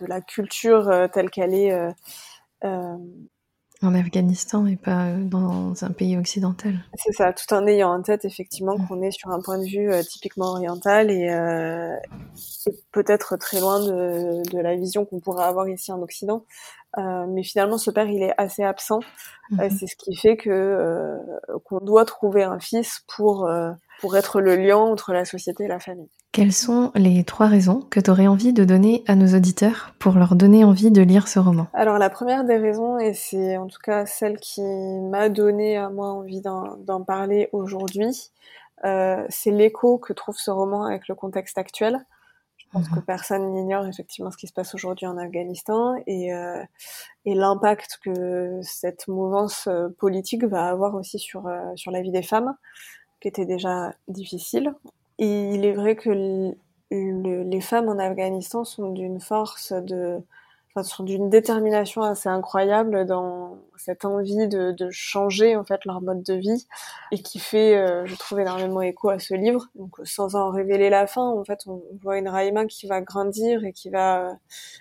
de 0.00 0.06
la 0.06 0.20
culture 0.20 0.88
euh, 0.88 1.08
telle 1.08 1.30
qu'elle 1.30 1.54
est 1.54 1.72
euh, 2.64 2.96
en 3.82 3.94
Afghanistan 3.94 4.66
et 4.66 4.76
pas 4.76 5.12
dans 5.12 5.84
un 5.84 5.90
pays 5.90 6.16
occidental. 6.18 6.74
C'est 6.96 7.12
ça, 7.12 7.32
tout 7.32 7.52
en 7.54 7.66
ayant 7.66 7.92
en 7.92 8.02
tête 8.02 8.24
effectivement 8.24 8.76
mm. 8.76 8.86
qu'on 8.86 9.02
est 9.02 9.10
sur 9.10 9.30
un 9.30 9.40
point 9.40 9.58
de 9.58 9.64
vue 9.64 9.90
typiquement 10.04 10.50
oriental 10.50 11.10
et, 11.10 11.30
euh, 11.30 11.96
et 12.66 12.74
peut-être 12.92 13.36
très 13.36 13.60
loin 13.60 13.80
de, 13.80 14.42
de 14.50 14.58
la 14.58 14.76
vision 14.76 15.04
qu'on 15.04 15.20
pourrait 15.20 15.44
avoir 15.44 15.68
ici 15.68 15.92
en 15.92 16.02
Occident. 16.02 16.44
Euh, 16.98 17.26
mais 17.28 17.42
finalement, 17.42 17.78
ce 17.78 17.90
père, 17.90 18.08
il 18.08 18.22
est 18.22 18.34
assez 18.36 18.64
absent. 18.64 19.00
Euh, 19.52 19.64
mhm. 19.64 19.70
c'est 19.70 19.86
ce 19.86 19.96
qui 19.96 20.16
fait 20.16 20.36
que 20.36 20.50
euh, 20.50 21.16
qu'on 21.64 21.78
doit 21.78 22.04
trouver 22.04 22.42
un 22.42 22.58
fils 22.58 23.04
pour 23.08 23.50
pour 24.00 24.16
être 24.16 24.40
le 24.40 24.56
lien 24.56 24.76
entre 24.76 25.12
la 25.12 25.24
société 25.24 25.64
et 25.64 25.68
la 25.68 25.80
famille. 25.80 26.08
Quelles 26.32 26.52
sont 26.52 26.92
les 26.94 27.24
trois 27.24 27.46
raisons 27.46 27.80
que 27.90 27.98
tu 27.98 28.08
aurais 28.08 28.28
envie 28.28 28.52
de 28.52 28.64
donner 28.64 29.02
à 29.08 29.16
nos 29.16 29.36
auditeurs 29.36 29.94
pour 29.98 30.14
leur 30.14 30.36
donner 30.36 30.62
envie 30.62 30.92
de 30.92 31.02
lire 31.02 31.26
ce 31.26 31.40
roman? 31.40 31.66
Alors 31.72 31.98
la 31.98 32.08
première 32.08 32.44
des 32.44 32.56
raisons, 32.56 32.98
et 33.00 33.14
c'est 33.14 33.56
en 33.56 33.66
tout 33.66 33.80
cas 33.82 34.06
celle 34.06 34.38
qui 34.38 34.62
m'a 35.10 35.28
donné 35.28 35.76
à 35.76 35.90
moi 35.90 36.08
envie 36.08 36.40
d'en 36.40 37.02
parler 37.04 37.48
aujourd'hui, 37.52 38.30
euh, 38.84 39.26
c'est 39.28 39.50
l'écho 39.50 39.98
que 39.98 40.12
trouve 40.12 40.36
ce 40.36 40.52
roman 40.52 40.84
avec 40.84 41.08
le 41.08 41.16
contexte 41.16 41.58
actuel. 41.58 42.06
Je 42.56 42.66
pense 42.78 42.88
que 42.88 43.00
mhm. 43.00 43.04
personne 43.04 43.52
n'ignore 43.52 43.86
effectivement 43.86 44.30
ce 44.30 44.36
qui 44.36 44.46
se 44.46 44.52
passe 44.52 44.76
aujourd'hui 44.76 45.08
en 45.08 45.18
Afghanistan 45.18 45.96
et, 46.06 46.32
euh, 46.32 46.62
et 47.24 47.34
l'impact 47.34 47.98
que 48.04 48.60
cette 48.62 49.08
mouvance 49.08 49.66
euh, 49.66 49.88
politique 49.98 50.44
va 50.44 50.68
avoir 50.68 50.94
aussi 50.94 51.18
sur, 51.18 51.48
euh, 51.48 51.58
sur 51.74 51.90
la 51.90 52.00
vie 52.00 52.12
des 52.12 52.22
femmes, 52.22 52.54
qui 53.20 53.26
était 53.26 53.44
déjà 53.44 53.92
difficile. 54.06 54.72
Et 55.20 55.50
il 55.54 55.66
est 55.66 55.72
vrai 55.72 55.96
que 55.96 56.54
les 56.90 57.60
femmes 57.60 57.88
en 57.88 57.98
Afghanistan 57.98 58.64
sont 58.64 58.90
d'une 58.90 59.20
force 59.20 59.72
de, 59.72 60.18
enfin, 60.70 60.82
sont 60.82 61.04
d'une 61.04 61.28
détermination 61.28 62.02
assez 62.02 62.30
incroyable 62.30 63.04
dans 63.04 63.58
cette 63.76 64.06
envie 64.06 64.48
de, 64.48 64.72
de, 64.72 64.88
changer 64.90 65.56
en 65.56 65.64
fait 65.64 65.84
leur 65.84 66.00
mode 66.00 66.22
de 66.22 66.34
vie 66.34 66.66
et 67.12 67.22
qui 67.22 67.38
fait, 67.38 67.76
euh, 67.76 68.06
je 68.06 68.16
trouve 68.16 68.40
énormément 68.40 68.80
écho 68.80 69.10
à 69.10 69.18
ce 69.18 69.34
livre. 69.34 69.68
Donc 69.74 69.96
sans 70.04 70.36
en 70.36 70.50
révéler 70.50 70.88
la 70.88 71.06
fin, 71.06 71.28
en 71.28 71.44
fait, 71.44 71.60
on 71.66 71.82
voit 72.02 72.16
une 72.16 72.28
Raïma 72.28 72.64
qui 72.64 72.86
va 72.86 73.02
grandir 73.02 73.62
et 73.64 73.72
qui 73.72 73.90
va 73.90 74.22
euh, 74.22 74.32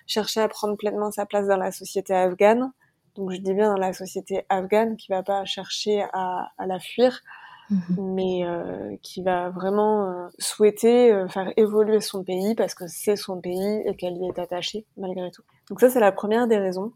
chercher 0.08 0.40
à 0.40 0.48
prendre 0.48 0.78
pleinement 0.78 1.12
sa 1.12 1.26
place 1.26 1.48
dans 1.48 1.58
la 1.58 1.74
société 1.74 2.14
afghane. 2.14 2.72
Donc 3.16 3.32
je 3.32 3.38
dis 3.38 3.54
bien 3.54 3.74
dans 3.74 3.80
la 3.80 3.92
société 3.92 4.46
afghane, 4.48 4.96
qui 4.96 5.12
va 5.12 5.22
pas 5.22 5.44
chercher 5.44 6.06
à, 6.14 6.48
à 6.58 6.66
la 6.66 6.80
fuir, 6.80 7.22
Mhm. 7.70 8.16
mais 8.16 8.46
euh, 8.46 8.96
qui 9.04 9.22
va 9.22 9.50
vraiment 9.52 10.10
euh, 10.10 10.28
souhaiter 10.40 11.12
euh, 11.12 11.28
faire 11.28 11.54
évoluer 11.56 12.02
son 12.02 12.24
pays 12.24 12.56
parce 12.56 12.74
que 12.74 12.88
c'est 12.88 13.16
son 13.16 13.40
pays 13.42 13.84
et 13.86 13.96
qu'elle 13.96 14.18
y 14.18 14.28
est 14.28 14.40
attachée 14.40 14.86
malgré 14.98 15.30
tout. 15.30 15.44
Donc 15.70 15.80
ça 15.80 15.90
c'est 15.90 16.00
la 16.00 16.12
première 16.12 16.48
des 16.48 16.58
raisons. 16.58 16.94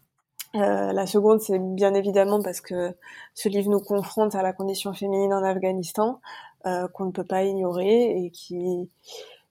la 0.56 1.06
seconde 1.06 1.42
c'est 1.42 1.60
bien 1.60 1.94
évidemment 1.94 2.42
parce 2.42 2.60
que 2.60 2.96
ce 3.36 3.50
livre 3.50 3.70
nous 3.70 3.82
confronte 3.82 4.34
à 4.34 4.42
la 4.42 4.54
condition 4.54 4.94
féminine 4.94 5.34
en 5.34 5.44
Afghanistan 5.44 6.20
qu'on 6.64 7.06
ne 7.06 7.12
peut 7.12 7.24
pas 7.24 7.44
ignorer 7.44 8.18
et 8.24 8.32
qui 8.32 8.90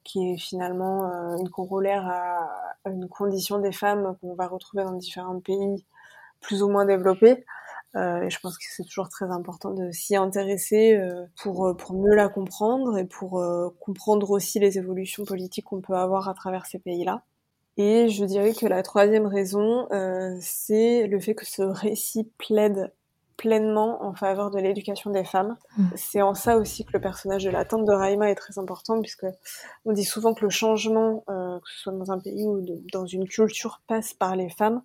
qui 0.05 0.33
est 0.33 0.37
finalement 0.39 1.05
une 1.39 1.51
corollaire 1.51 2.07
à, 2.09 2.49
à 2.85 2.91
une 2.91 3.09
condition 3.09 3.59
des 3.59 3.73
femmes 3.73 4.17
qu'on 4.21 4.35
va 4.35 4.49
retrouver 4.49 4.83
dans 4.83 4.93
différents 4.95 5.39
pays 5.41 5.85
plus 6.41 6.63
ou 6.63 6.69
moins 6.69 6.85
développés. 6.85 7.45
Euh, 7.95 8.23
et 8.23 8.31
je 8.31 8.41
pense 8.41 8.57
que 8.57 8.65
c'est 8.71 8.85
toujours 8.85 9.09
très 9.09 9.27
important 9.27 9.73
de 9.73 9.91
s'y 9.91 10.17
intéresser 10.17 10.95
euh, 10.95 11.27
pour, 11.43 11.67
euh, 11.67 11.75
pour 11.75 11.95
mieux 11.95 12.15
la 12.15 12.29
comprendre 12.29 12.97
et 12.97 13.05
pour 13.05 13.41
euh, 13.41 13.69
comprendre 13.81 14.31
aussi 14.31 14.59
les 14.59 14.79
évolutions 14.79 15.25
politiques 15.25 15.67
qu'on 15.67 15.83
peut 15.83 15.95
avoir 15.95 16.29
à 16.29 16.35
travers 16.35 16.67
ces 16.67 16.79
pays-là. 16.79 17.23
Et 17.77 18.09
je 18.09 18.25
dirais 18.25 18.55
que 18.55 18.67
la 18.67 18.83
troisième 18.83 19.27
raison, 19.27 19.89
c'est 20.43 21.07
le 21.07 21.19
fait 21.21 21.35
que 21.35 21.47
ce 21.47 21.63
récit 21.63 22.31
plaide 22.37 22.93
pleinement 23.43 24.05
en 24.05 24.15
faveur 24.15 24.53
de 24.53 24.61
l'éducation 24.61 25.11
des 25.11 25.25
femmes. 25.25 25.57
Mm. 25.77 25.85
C'est 25.97 26.23
en 26.23 26.35
ça 26.35 26.57
aussi 26.57 26.85
que 26.85 26.93
le 26.93 27.01
personnage 27.01 27.43
de 27.43 27.51
la 27.51 27.65
tante 27.65 27.85
de 27.85 27.93
Raima 27.93 28.31
est 28.31 28.37
très 28.37 28.57
important, 28.57 29.01
puisque 29.01 29.27
on 29.85 29.93
dit 29.93 30.05
souvent 30.05 30.33
que 30.33 30.45
le 30.45 30.51
changement, 30.51 31.25
euh, 31.29 31.59
que 31.59 31.69
ce 31.69 31.81
soit 31.81 31.93
dans 31.93 32.13
un 32.13 32.21
pays 32.21 32.47
ou 32.47 32.65
dans 32.93 33.05
une 33.05 33.27
culture, 33.27 33.83
passe 33.89 34.15
par 34.15 34.37
les 34.37 34.49
femmes, 34.49 34.83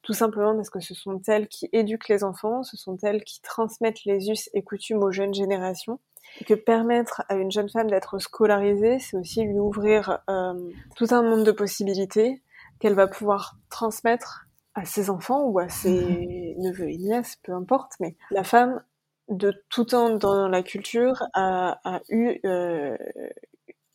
tout 0.00 0.14
simplement 0.14 0.56
parce 0.56 0.70
que 0.70 0.80
ce 0.80 0.94
sont 0.94 1.20
elles 1.28 1.48
qui 1.48 1.68
éduquent 1.74 2.08
les 2.08 2.24
enfants, 2.24 2.62
ce 2.62 2.78
sont 2.78 2.96
elles 3.02 3.24
qui 3.24 3.42
transmettent 3.42 4.06
les 4.06 4.30
us 4.30 4.48
et 4.54 4.62
coutumes 4.62 5.02
aux 5.02 5.12
jeunes 5.12 5.34
générations. 5.34 6.00
Et 6.40 6.44
que 6.44 6.54
permettre 6.54 7.22
à 7.28 7.34
une 7.36 7.50
jeune 7.50 7.68
femme 7.68 7.90
d'être 7.90 8.18
scolarisée, 8.18 8.98
c'est 9.00 9.16
aussi 9.18 9.42
lui 9.42 9.58
ouvrir 9.58 10.20
euh, 10.30 10.54
tout 10.96 11.08
un 11.10 11.22
monde 11.22 11.44
de 11.44 11.52
possibilités 11.52 12.42
qu'elle 12.80 12.94
va 12.94 13.06
pouvoir 13.06 13.56
transmettre 13.70 14.47
à 14.74 14.84
ses 14.84 15.10
enfants 15.10 15.44
ou 15.44 15.58
à 15.58 15.68
ses 15.68 15.90
mhm. 15.90 16.62
neveux 16.62 16.90
et 16.90 16.98
nièces, 16.98 17.36
peu 17.42 17.52
importe, 17.52 17.92
mais 18.00 18.16
la 18.30 18.44
femme, 18.44 18.82
de 19.28 19.52
tout 19.68 19.84
temps 19.84 20.10
dans 20.16 20.48
la 20.48 20.62
culture, 20.62 21.22
a, 21.34 21.78
a 21.84 22.00
eu 22.08 22.40
euh, 22.46 22.96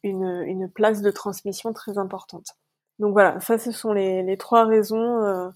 une, 0.03 0.43
une, 0.45 0.69
place 0.69 1.01
de 1.01 1.09
transmission 1.09 1.73
très 1.73 1.97
importante. 1.97 2.55
Donc 2.99 3.13
voilà, 3.13 3.39
ça 3.39 3.57
ce 3.57 3.71
sont 3.71 3.93
les, 3.93 4.21
les 4.21 4.37
trois 4.37 4.65
raisons 4.65 5.23
euh, 5.23 5.49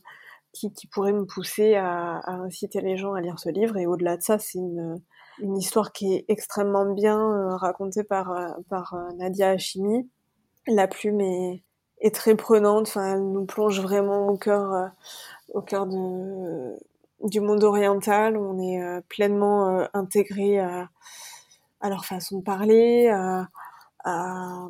qui, 0.54 0.74
qui, 0.74 0.88
pourraient 0.88 1.14
me 1.14 1.26
pousser 1.26 1.76
à, 1.76 2.18
à, 2.18 2.32
inciter 2.32 2.82
les 2.82 2.98
gens 2.98 3.14
à 3.14 3.22
lire 3.22 3.38
ce 3.40 3.50
livre. 3.50 3.78
Et 3.78 3.86
au-delà 3.86 4.18
de 4.18 4.24
ça, 4.24 4.40
c'est 4.40 4.58
une, 4.58 5.00
une 5.40 5.58
histoire 5.58 5.92
qui 5.92 6.14
est 6.14 6.26
extrêmement 6.28 6.92
bien 6.94 7.20
euh, 7.20 7.56
racontée 7.56 8.04
par, 8.04 8.32
euh, 8.32 8.50
par 8.70 8.94
euh, 8.94 9.10
Nadia 9.18 9.50
Hashimi. 9.50 10.10
La 10.68 10.88
plume 10.88 11.22
est, 11.22 11.64
est 12.02 12.14
très 12.14 12.36
prenante. 12.36 12.88
Enfin, 12.88 13.16
elle 13.16 13.32
nous 13.32 13.46
plonge 13.46 13.80
vraiment 13.82 14.28
au 14.28 14.38
cœur, 14.38 14.74
euh, 14.74 14.88
au 15.54 15.62
cœur 15.62 15.88
de, 15.88 16.78
du 17.24 17.40
monde 17.42 17.64
oriental. 17.64 18.38
On 18.38 18.60
est 18.60 18.82
euh, 18.82 19.02
pleinement 19.08 19.80
euh, 19.80 19.86
intégré 19.94 20.60
à, 20.60 20.90
à, 21.82 21.90
leur 21.90 22.06
façon 22.06 22.40
de 22.40 22.44
parler, 22.44 23.08
à, 23.10 23.48
à, 24.04 24.68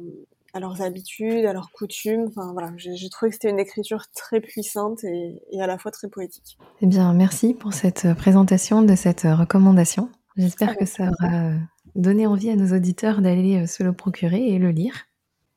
à, 0.54 0.60
leurs 0.60 0.82
habitudes, 0.82 1.46
à 1.46 1.54
leurs 1.54 1.72
coutumes. 1.72 2.28
Enfin 2.28 2.54
voilà, 2.54 2.72
j'ai 2.78 3.10
trouvé 3.10 3.30
que 3.30 3.36
c'était 3.36 3.50
une 3.50 3.60
écriture 3.60 4.06
très 4.14 4.40
puissante 4.40 5.04
et, 5.04 5.42
et, 5.52 5.62
à 5.62 5.68
la 5.68 5.78
fois 5.78 5.92
très 5.92 6.08
poétique. 6.08 6.58
Eh 6.82 6.86
bien, 6.86 7.14
merci 7.14 7.54
pour 7.54 7.74
cette 7.74 8.14
présentation 8.16 8.82
de 8.82 8.96
cette 8.96 9.24
recommandation. 9.24 10.10
J'espère 10.38 10.78
que 10.78 10.86
ça 10.86 11.06
aura 11.06 11.54
donné 11.96 12.28
envie 12.28 12.52
à 12.52 12.56
nos 12.56 12.76
auditeurs 12.76 13.22
d'aller 13.22 13.66
se 13.66 13.82
le 13.82 13.92
procurer 13.92 14.50
et 14.50 14.60
le 14.60 14.70
lire. 14.70 15.07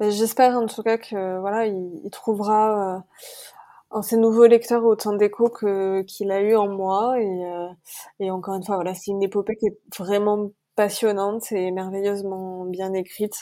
J'espère 0.01 0.57
en 0.57 0.67
tout 0.67 0.83
cas 0.83 0.97
que 0.97 1.39
voilà, 1.41 1.67
il, 1.67 2.01
il 2.03 2.11
trouvera 2.11 2.97
euh, 2.97 3.01
en 3.91 4.01
ses 4.01 4.17
nouveaux 4.17 4.47
lecteurs 4.47 4.85
autant 4.85 5.13
d'écho 5.13 5.51
que 5.51 6.01
qu'il 6.03 6.31
a 6.31 6.41
eu 6.41 6.57
en 6.57 6.69
moi 6.69 7.21
et, 7.21 7.45
euh, 7.45 7.69
et 8.19 8.31
encore 8.31 8.55
une 8.55 8.65
fois 8.65 8.77
voilà, 8.77 8.95
c'est 8.95 9.11
une 9.11 9.23
épopée 9.23 9.57
qui 9.57 9.67
est 9.67 9.79
vraiment 9.99 10.53
passionnante 10.75 11.53
et 11.53 11.71
merveilleusement 11.71 12.65
bien 12.65 12.95
écrite 12.95 13.35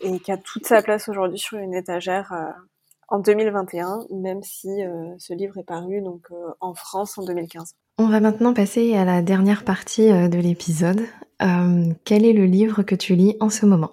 et 0.00 0.18
qui 0.18 0.32
a 0.32 0.38
toute 0.38 0.66
sa 0.66 0.80
place 0.80 1.10
aujourd'hui 1.10 1.38
sur 1.38 1.58
une 1.58 1.74
étagère 1.74 2.32
euh, 2.32 2.50
en 3.08 3.18
2021, 3.18 4.06
même 4.10 4.42
si 4.42 4.70
ce 5.18 5.34
livre 5.34 5.58
est 5.58 5.64
paru 5.64 6.00
donc 6.00 6.28
en 6.60 6.72
France 6.72 7.18
en 7.18 7.24
2015. 7.24 7.74
On 7.98 8.08
va 8.08 8.20
maintenant 8.20 8.54
passer 8.54 8.96
à 8.96 9.04
la 9.04 9.20
dernière 9.20 9.66
partie 9.66 10.08
de 10.08 10.38
l'épisode. 10.38 11.02
quel 12.04 12.24
est 12.24 12.32
le 12.32 12.46
livre 12.46 12.82
que 12.82 12.94
tu 12.94 13.14
lis 13.14 13.36
en 13.40 13.50
ce 13.50 13.66
moment? 13.66 13.90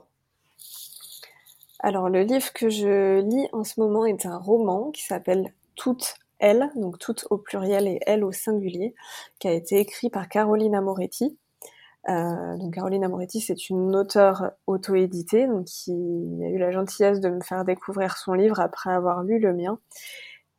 Alors 1.80 2.10
le 2.10 2.24
livre 2.24 2.52
que 2.54 2.70
je 2.70 3.22
lis 3.22 3.48
en 3.54 3.64
ce 3.64 3.80
moment 3.80 4.06
est 4.06 4.26
un 4.26 4.38
roman 4.38 4.92
qui 4.92 5.04
s'appelle 5.04 5.54
Toutes 5.76 6.16
elles, 6.40 6.70
donc 6.76 7.00
toutes 7.00 7.28
au 7.30 7.38
pluriel 7.38 7.88
et 7.88 8.00
elle 8.06 8.24
au 8.24 8.32
singulier, 8.32 8.96
qui 9.40 9.48
a 9.48 9.54
été 9.54 9.80
écrit 9.80 10.10
par 10.10 10.28
Caroline 10.30 10.76
Amoretti. 10.76 11.38
Euh, 12.08 12.58
donc 12.58 12.74
Caroline 12.74 13.04
Amoretti, 13.04 13.42
c'est 13.42 13.70
une 13.70 13.96
auteure 13.96 14.52
auto-éditée, 14.68 15.48
donc 15.48 15.66
qui 15.66 15.92
a 16.44 16.50
eu 16.50 16.58
la 16.58 16.72
gentillesse 16.72 17.20
de 17.20 17.30
me 17.30 17.42
faire 17.42 17.66
découvrir 17.66 18.18
son 18.18 18.34
livre 18.34 18.60
après 18.60 18.92
avoir 18.92 19.24
lu 19.24 19.40
le 19.40 19.54
mien. 19.54 19.80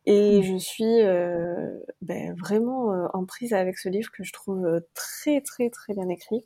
Et 0.07 0.41
mmh. 0.41 0.43
je 0.43 0.57
suis 0.57 1.03
euh, 1.03 1.79
ben, 2.03 2.35
vraiment 2.39 2.93
euh, 2.93 3.07
en 3.13 3.25
prise 3.25 3.53
avec 3.53 3.79
ce 3.79 3.89
livre 3.89 4.11
que 4.11 4.25
je 4.25 4.33
trouve 4.33 4.83
très 4.95 5.41
très 5.41 5.71
très 5.71 5.95
bien 5.95 6.09
écrit. 6.09 6.45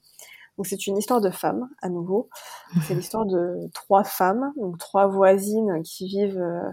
Donc 0.57 0.67
c'est 0.67 0.87
une 0.87 0.97
histoire 0.97 1.21
de 1.21 1.31
femmes 1.31 1.69
à 1.83 1.89
nouveau. 1.89 2.29
C'est 2.87 2.95
l'histoire 2.95 3.27
de 3.27 3.69
trois 3.73 4.05
femmes, 4.05 4.53
donc 4.57 4.79
trois 4.79 5.07
voisines 5.07 5.83
qui 5.83 6.07
vivent 6.07 6.41
euh, 6.41 6.71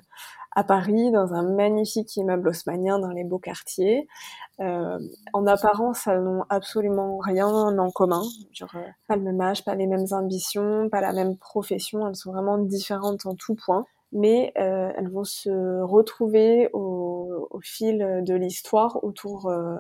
à 0.54 0.64
Paris 0.64 1.12
dans 1.12 1.34
un 1.34 1.44
magnifique 1.44 2.16
immeuble 2.18 2.50
haussmanien 2.50 3.00
dans 3.00 3.12
les 3.12 3.24
beaux 3.24 3.40
quartiers. 3.40 4.08
Euh, 4.60 5.00
en 5.34 5.48
apparence, 5.48 6.08
elles 6.08 6.22
n'ont 6.22 6.44
absolument 6.50 7.18
rien 7.20 7.48
en 7.48 7.92
commun. 7.92 8.24
Genre, 8.52 8.72
euh, 8.76 8.84
pas 9.08 9.16
le 9.16 9.24
même 9.24 9.40
âge, 9.42 9.64
pas 9.64 9.76
les 9.76 9.88
mêmes 9.88 10.08
ambitions, 10.12 10.90
pas 10.90 11.02
la 11.02 11.14
même 11.14 11.38
profession. 11.38 12.08
Elles 12.08 12.16
sont 12.16 12.32
vraiment 12.32 12.58
différentes 12.58 13.26
en 13.26 13.36
tout 13.36 13.56
point. 13.56 13.86
Mais 14.12 14.52
euh, 14.58 14.92
elles 14.98 15.10
vont 15.10 15.24
se 15.24 15.82
retrouver 15.82 16.70
au, 16.74 17.48
au 17.50 17.60
fil 17.62 18.22
de 18.26 18.34
l'histoire 18.36 19.02
autour 19.06 19.48
euh, 19.48 19.78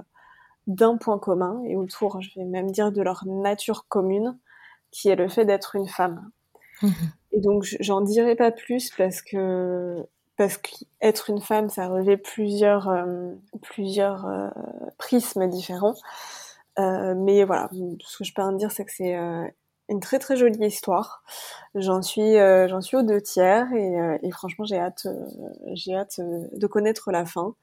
d'un 0.67 0.97
point 0.97 1.19
commun 1.19 1.61
et 1.65 1.75
autour, 1.75 2.21
je 2.21 2.39
vais 2.39 2.45
même 2.45 2.71
dire, 2.71 2.91
de 2.91 3.01
leur 3.01 3.23
nature 3.25 3.87
commune, 3.87 4.37
qui 4.91 5.09
est 5.09 5.15
le 5.15 5.27
fait 5.27 5.45
d'être 5.45 5.75
une 5.75 5.87
femme. 5.87 6.31
Mhm. 6.81 6.93
Et 7.33 7.41
donc, 7.41 7.65
j'en 7.79 8.01
dirai 8.01 8.35
pas 8.35 8.51
plus 8.51 8.91
parce 8.97 9.21
que 9.21 10.05
parce 10.37 10.57
qu'être 10.57 11.29
une 11.29 11.41
femme, 11.41 11.69
ça 11.69 11.87
revêt 11.87 12.17
plusieurs 12.17 12.89
euh, 12.89 13.33
plusieurs 13.61 14.25
euh, 14.25 14.49
prismes 14.97 15.47
différents. 15.47 15.95
Euh, 16.79 17.13
mais 17.15 17.43
voilà, 17.43 17.69
ce 18.03 18.17
que 18.17 18.23
je 18.23 18.33
peux 18.33 18.41
en 18.41 18.53
dire, 18.53 18.71
c'est 18.71 18.85
que 18.85 18.91
c'est 18.91 19.15
euh, 19.15 19.45
une 19.91 19.99
très 19.99 20.19
très 20.19 20.35
jolie 20.35 20.65
histoire. 20.65 21.23
J'en 21.75 22.01
suis 22.01 22.37
euh, 22.37 22.67
j'en 22.67 22.81
suis 22.81 22.97
aux 22.97 23.03
deux 23.03 23.21
tiers 23.21 23.71
et, 23.73 24.17
et 24.23 24.31
franchement, 24.31 24.65
j'ai 24.65 24.79
hâte 24.79 25.07
j'ai 25.73 25.95
hâte 25.95 26.19
de 26.19 26.67
connaître 26.67 27.11
la 27.11 27.25
fin 27.25 27.55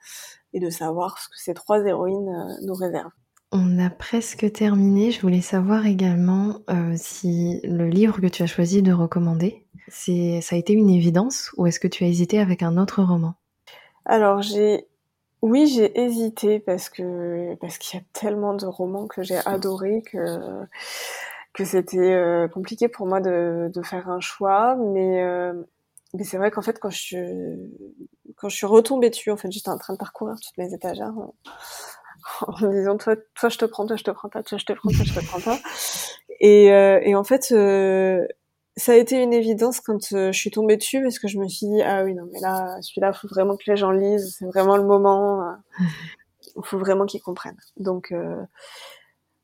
et 0.53 0.61
de 0.61 0.71
savoir 0.71 1.19
ce 1.19 1.29
que 1.29 1.39
ces 1.39 1.55
trois 1.55 1.85
héroïnes 1.85 2.29
euh, 2.29 2.67
nous 2.67 2.75
réservent. 2.75 3.13
On 3.51 3.79
a 3.79 3.89
presque 3.89 4.53
terminé. 4.53 5.11
Je 5.11 5.21
voulais 5.21 5.41
savoir 5.41 5.87
également 5.87 6.59
euh, 6.69 6.93
si 6.97 7.61
le 7.65 7.89
livre 7.89 8.21
que 8.21 8.27
tu 8.27 8.43
as 8.43 8.47
choisi 8.47 8.83
de 8.83 8.93
recommander, 8.93 9.67
c'est, 9.89 10.41
ça 10.43 10.57
a 10.57 10.59
été 10.59 10.75
une 10.75 10.91
évidence 10.91 11.51
ou 11.57 11.67
est-ce 11.67 11.81
que 11.81 11.89
tu 11.89 12.05
as 12.05 12.09
hésité 12.09 12.41
avec 12.41 12.63
un 12.63 12.77
autre 12.77 13.03
roman? 13.03 13.35
Alors 14.05 14.43
j'ai, 14.43 14.87
oui, 15.41 15.67
j'ai 15.67 15.99
hésité 15.99 16.59
parce 16.59 16.91
que 16.91 17.55
parce 17.57 17.79
qu'il 17.79 17.99
y 17.99 18.03
a 18.03 18.07
tellement 18.13 18.55
de 18.55 18.67
romans 18.67 19.07
que 19.07 19.23
j'ai 19.23 19.39
adorés 19.47 20.03
que 20.03 20.19
que 21.53 21.65
c'était 21.65 21.99
euh, 21.99 22.49
compliqué 22.49 22.89
pour 22.89 23.07
moi 23.07 23.21
de, 23.21 23.71
de 23.73 23.83
faire 23.83 24.09
un 24.09 24.21
choix, 24.21 24.77
mais 24.77 25.23
euh, 25.23 25.53
mais 26.15 26.25
c'est 26.25 26.39
vrai 26.39 26.51
qu'en 26.51 26.63
fait 26.63 26.79
quand 26.79 26.91
je 26.91 26.99
suis 26.99 27.19
quand 28.37 28.49
je 28.49 28.57
suis 28.57 28.67
retombée 28.67 29.11
dessus, 29.11 29.31
en 29.31 29.37
fait 29.37 29.51
j'étais 29.51 29.71
en 29.71 29.79
train 29.79 29.95
de 29.95 29.99
parcourir 29.99 30.37
toutes 30.37 30.57
mes 30.59 30.73
étagères 30.73 31.15
en 32.47 32.61
me 32.61 32.73
disant 32.73 32.97
toi, 32.97 33.17
toi 33.35 33.49
je 33.49 33.59
te 33.59 33.65
prends, 33.65 33.87
toi 33.87 33.97
je 33.97 34.05
te 34.05 34.11
prends 34.11 34.29
pas, 34.29 34.43
toi 34.43 34.59
je 34.59 34.65
te 34.65 34.73
prends, 34.73 34.91
toi 34.91 35.05
je 35.05 35.15
te 35.15 35.27
prends 35.27 35.41
pas. 35.41 35.59
Et, 36.41 36.73
euh, 36.73 37.01
et 37.03 37.17
en 37.17 37.25
fait, 37.25 37.47
ça 38.77 38.93
a 38.93 38.95
été 38.95 39.21
une 39.21 39.33
évidence 39.33 39.81
quand 39.81 40.11
je 40.13 40.31
suis 40.33 40.53
tombée 40.53 40.77
dessus 40.77 41.03
parce 41.03 41.19
que 41.19 41.27
je 41.27 41.39
me 41.39 41.49
suis 41.49 41.67
dit 41.67 41.83
ah 41.83 42.05
oui 42.05 42.15
non 42.15 42.29
mais 42.33 42.39
là 42.39 42.81
celui-là 42.81 43.13
faut 43.13 43.27
vraiment 43.27 43.57
que 43.57 43.69
les 43.69 43.77
gens 43.77 43.91
lisent, 43.91 44.37
c'est 44.39 44.47
vraiment 44.47 44.77
le 44.77 44.85
moment, 44.85 45.57
il 45.81 46.63
faut 46.65 46.79
vraiment 46.79 47.07
qu'ils 47.07 47.23
comprennent. 47.23 47.59
Donc 47.77 48.13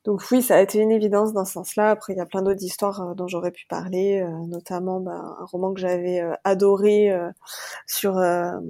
donc 0.05 0.21
oui, 0.29 0.43
ça 0.43 0.57
a 0.57 0.61
été 0.61 0.79
une 0.79 0.91
évidence 0.91 1.33
dans 1.33 1.45
ce 1.45 1.53
sens-là. 1.53 1.89
Après, 1.89 2.13
il 2.13 2.17
y 2.17 2.21
a 2.21 2.27
plein 2.27 2.43
d'autres 2.43 2.63
histoires 2.63 3.01
euh, 3.01 3.13
dont 3.15 3.27
j'aurais 3.27 3.51
pu 3.51 3.65
parler, 3.65 4.21
euh, 4.21 4.29
notamment 4.45 4.99
bah, 4.99 5.35
un 5.39 5.45
roman 5.45 5.73
que 5.73 5.81
j'avais 5.81 6.21
euh, 6.21 6.33
adoré 6.43 7.11
sur 7.87 8.21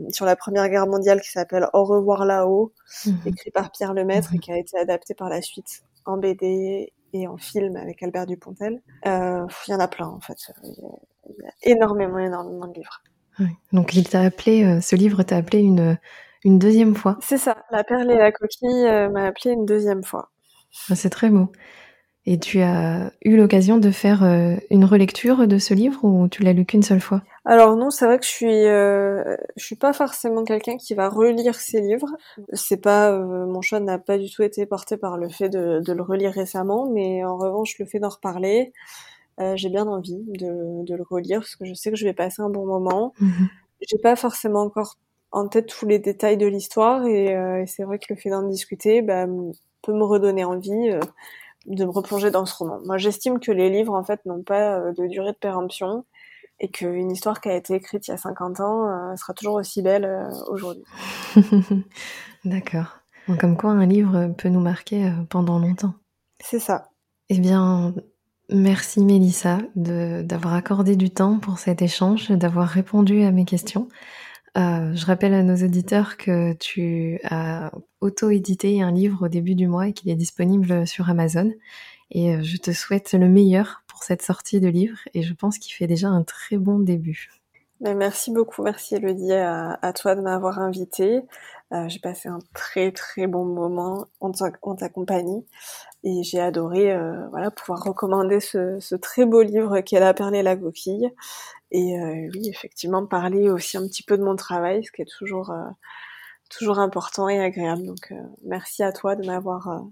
sur 0.09 0.25
la 0.25 0.35
Première 0.35 0.69
Guerre 0.69 0.87
mondiale 0.87 1.19
qui 1.21 1.29
s'appelle 1.29 1.67
Au 1.73 1.83
revoir 1.83 2.25
là-haut, 2.25 2.73
mhm. 3.05 3.17
écrit 3.25 3.51
par 3.51 3.71
Pierre 3.71 3.93
Lemaître 3.93 4.33
et 4.33 4.37
mhm. 4.37 4.41
qui 4.41 4.51
a 4.53 4.57
été 4.57 4.77
adapté 4.77 5.13
par 5.13 5.29
la 5.29 5.41
suite 5.41 5.83
en 6.05 6.17
BD 6.17 6.93
et 7.13 7.27
en 7.27 7.37
film 7.37 7.75
avec 7.75 8.01
Albert 8.01 8.27
Dupontel. 8.27 8.81
Il 9.05 9.11
y 9.67 9.73
en 9.73 9.79
a 9.79 9.87
plein 9.89 10.07
en 10.07 10.21
fait. 10.21 10.37
Il 10.63 10.69
y 10.71 11.45
a 11.45 11.51
énormément, 11.63 12.19
énormément 12.19 12.67
de 12.67 12.73
livres. 12.75 13.03
Donc 13.73 13.93
il 13.93 14.07
t'a 14.07 14.21
appelé, 14.21 14.79
ce 14.81 14.95
livre 14.95 15.23
t'a 15.23 15.35
appelé 15.35 15.59
une 15.59 15.97
une 16.45 16.59
deuxième 16.59 16.95
fois. 16.95 17.17
C'est 17.21 17.39
ça. 17.39 17.57
La 17.71 17.83
perle 17.83 18.11
et 18.11 18.17
la 18.17 18.31
coquille 18.31 18.85
m'a 19.11 19.25
appelé 19.25 19.51
une 19.51 19.65
deuxième 19.65 20.03
fois. 20.03 20.29
Ah, 20.89 20.95
c'est 20.95 21.09
très 21.09 21.29
beau. 21.29 21.49
Et 22.27 22.39
tu 22.39 22.59
as 22.61 23.11
eu 23.23 23.37
l'occasion 23.37 23.77
de 23.77 23.91
faire 23.91 24.23
euh, 24.23 24.55
une 24.71 24.83
relecture 24.83 25.47
de 25.47 25.59
ce 25.59 25.75
livre 25.75 26.03
ou 26.03 26.27
tu 26.27 26.41
l'as 26.41 26.53
lu 26.53 26.65
qu'une 26.65 26.81
seule 26.81 26.99
fois? 26.99 27.21
Alors 27.45 27.75
non, 27.75 27.91
c'est 27.91 28.05
vrai 28.05 28.17
que 28.17 28.25
je 28.25 28.31
suis, 28.31 28.65
euh, 28.65 29.35
je 29.57 29.63
suis 29.63 29.75
pas 29.75 29.93
forcément 29.93 30.43
quelqu'un 30.43 30.77
qui 30.77 30.95
va 30.95 31.07
relire 31.07 31.53
ses 31.53 31.81
livres. 31.81 32.09
C'est 32.53 32.81
pas, 32.81 33.11
euh, 33.11 33.45
mon 33.45 33.61
choix 33.61 33.79
n'a 33.79 33.99
pas 33.99 34.17
du 34.17 34.31
tout 34.31 34.41
été 34.41 34.65
porté 34.65 34.97
par 34.97 35.17
le 35.17 35.29
fait 35.29 35.49
de, 35.49 35.83
le 35.87 36.01
relire 36.01 36.31
récemment, 36.31 36.89
mais 36.91 37.23
en 37.23 37.37
revanche 37.37 37.77
le 37.77 37.85
fait 37.85 37.99
d'en 37.99 38.09
reparler, 38.09 38.73
j'ai 39.53 39.69
bien 39.69 39.85
envie 39.85 40.23
de, 40.39 40.95
le 40.95 41.03
relire 41.07 41.41
parce 41.41 41.55
que 41.55 41.65
je 41.65 41.75
sais 41.75 41.91
que 41.91 41.97
je 41.97 42.05
vais 42.05 42.13
passer 42.13 42.41
un 42.41 42.49
bon 42.49 42.65
moment. 42.65 43.13
Mhm. 43.19 43.49
J'ai 43.87 43.99
pas 43.99 44.15
forcément 44.15 44.61
encore 44.61 44.95
en 45.31 45.47
tête 45.47 45.67
tous 45.67 45.85
les 45.85 45.99
détails 45.99 46.37
de 46.37 46.47
l'histoire 46.47 47.05
et, 47.05 47.65
c'est 47.67 47.83
vrai 47.83 47.99
que 47.99 48.05
le 48.09 48.15
fait 48.15 48.31
d'en 48.31 48.47
discuter, 48.47 49.03
bah, 49.03 49.27
peut 49.85 49.93
me 49.93 50.03
redonner 50.03 50.43
envie 50.43 50.89
euh, 50.89 50.99
de 51.65 51.85
me 51.85 51.91
replonger 51.91 52.31
dans 52.31 52.45
ce 52.45 52.55
roman. 52.55 52.79
Moi, 52.85 52.97
j'estime 52.97 53.39
que 53.39 53.51
les 53.51 53.69
livres, 53.69 53.93
en 53.93 54.03
fait, 54.03 54.25
n'ont 54.25 54.43
pas 54.43 54.79
euh, 54.79 54.93
de 54.93 55.07
durée 55.07 55.31
de 55.31 55.37
péremption 55.37 56.05
et 56.59 56.69
qu'une 56.69 57.11
histoire 57.11 57.41
qui 57.41 57.49
a 57.49 57.55
été 57.55 57.75
écrite 57.75 58.07
il 58.07 58.11
y 58.11 58.13
a 58.13 58.17
50 58.17 58.61
ans 58.61 58.87
euh, 58.87 59.15
sera 59.17 59.33
toujours 59.33 59.55
aussi 59.55 59.81
belle 59.81 60.29
aujourd'hui. 60.47 60.83
D'accord. 62.45 62.99
comme 63.39 63.57
quoi, 63.57 63.71
un 63.71 63.85
livre 63.85 64.33
peut 64.37 64.49
nous 64.49 64.61
marquer 64.61 65.11
pendant 65.29 65.59
longtemps. 65.59 65.95
C'est 66.39 66.59
ça. 66.59 66.91
Eh 67.27 67.39
bien, 67.39 67.93
merci 68.49 69.01
Mélissa 69.03 69.57
d'avoir 69.75 70.53
accordé 70.53 70.95
du 70.95 71.09
temps 71.09 71.39
pour 71.39 71.59
cet 71.59 71.81
échange, 71.81 72.29
d'avoir 72.29 72.69
répondu 72.69 73.23
à 73.23 73.31
mes 73.31 73.43
questions. 73.43 73.89
Euh, 74.57 74.93
je 74.93 75.05
rappelle 75.05 75.33
à 75.33 75.43
nos 75.43 75.55
auditeurs 75.55 76.15
que 76.15 76.53
tu 76.53 77.19
as 77.25 77.71
auto-édité 77.99 78.81
un 78.81 78.91
livre 78.91 79.25
au 79.25 79.27
début 79.27 79.55
du 79.55 79.67
mois 79.67 79.89
et 79.89 79.93
qu'il 79.93 80.09
est 80.09 80.15
disponible 80.15 80.87
sur 80.87 81.09
Amazon. 81.09 81.51
Et 82.11 82.35
euh, 82.35 82.43
je 82.43 82.57
te 82.57 82.71
souhaite 82.71 83.13
le 83.13 83.27
meilleur 83.27 83.83
pour 83.87 84.03
cette 84.03 84.21
sortie 84.21 84.61
de 84.61 84.67
livre 84.67 84.99
et 85.13 85.23
je 85.23 85.33
pense 85.33 85.57
qu'il 85.57 85.73
fait 85.73 85.87
déjà 85.87 86.07
un 86.07 86.23
très 86.23 86.57
bon 86.57 86.79
début. 86.79 87.29
Merci 87.81 88.31
beaucoup, 88.31 88.63
merci 88.63 88.95
Elodie 88.95 89.33
à, 89.33 89.93
toi 89.93 90.15
de 90.15 90.21
m'avoir 90.21 90.59
invité. 90.59 91.21
Euh, 91.73 91.89
j'ai 91.89 91.99
passé 91.99 92.29
un 92.29 92.39
très 92.53 92.91
très 92.91 93.27
bon 93.27 93.43
moment 93.43 94.07
en 94.21 94.31
ta, 94.31 94.87
compagnie 94.87 95.45
et 96.05 96.23
j'ai 96.23 96.39
adoré 96.39 96.95
voilà 97.31 97.51
pouvoir 97.51 97.83
recommander 97.83 98.39
ce, 98.39 98.95
très 98.95 99.25
beau 99.25 99.41
livre 99.41 99.81
qu'est 99.81 99.99
La 99.99 100.13
perle 100.13 100.35
et 100.35 100.43
la 100.43 100.55
coquille. 100.55 101.11
Et 101.71 101.99
euh, 101.99 102.29
oui, 102.33 102.47
effectivement, 102.47 103.05
parler 103.05 103.49
aussi 103.49 103.75
un 103.75 103.87
petit 103.87 104.03
peu 104.03 104.17
de 104.17 104.23
mon 104.23 104.35
travail, 104.35 104.83
ce 104.85 104.91
qui 104.91 105.01
est 105.01 105.17
toujours 105.17 105.49
euh, 105.49 105.65
toujours 106.49 106.79
important 106.79 107.27
et 107.27 107.39
agréable. 107.39 107.85
Donc 107.85 108.11
euh, 108.11 108.15
merci 108.45 108.83
à 108.83 108.91
toi 108.91 109.15
de 109.15 109.25
m'avoir 109.25 109.83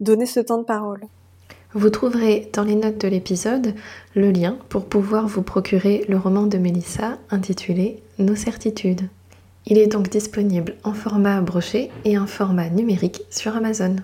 donné 0.00 0.26
ce 0.26 0.40
temps 0.40 0.58
de 0.58 0.64
parole. 0.64 1.02
Vous 1.74 1.90
trouverez 1.90 2.50
dans 2.54 2.62
les 2.62 2.76
notes 2.76 2.98
de 2.98 3.08
l'épisode 3.08 3.74
le 4.14 4.30
lien 4.30 4.56
pour 4.70 4.86
pouvoir 4.86 5.28
vous 5.28 5.42
procurer 5.42 6.06
le 6.08 6.16
roman 6.16 6.46
de 6.46 6.56
Mélissa 6.56 7.18
intitulé 7.30 8.02
Nos 8.18 8.36
certitudes. 8.36 9.08
Il 9.66 9.76
est 9.76 9.86
donc 9.86 10.08
disponible 10.08 10.76
en 10.82 10.94
format 10.94 11.42
broché 11.42 11.90
et 12.06 12.16
en 12.16 12.26
format 12.26 12.70
numérique 12.70 13.20
sur 13.28 13.54
Amazon. 13.54 13.96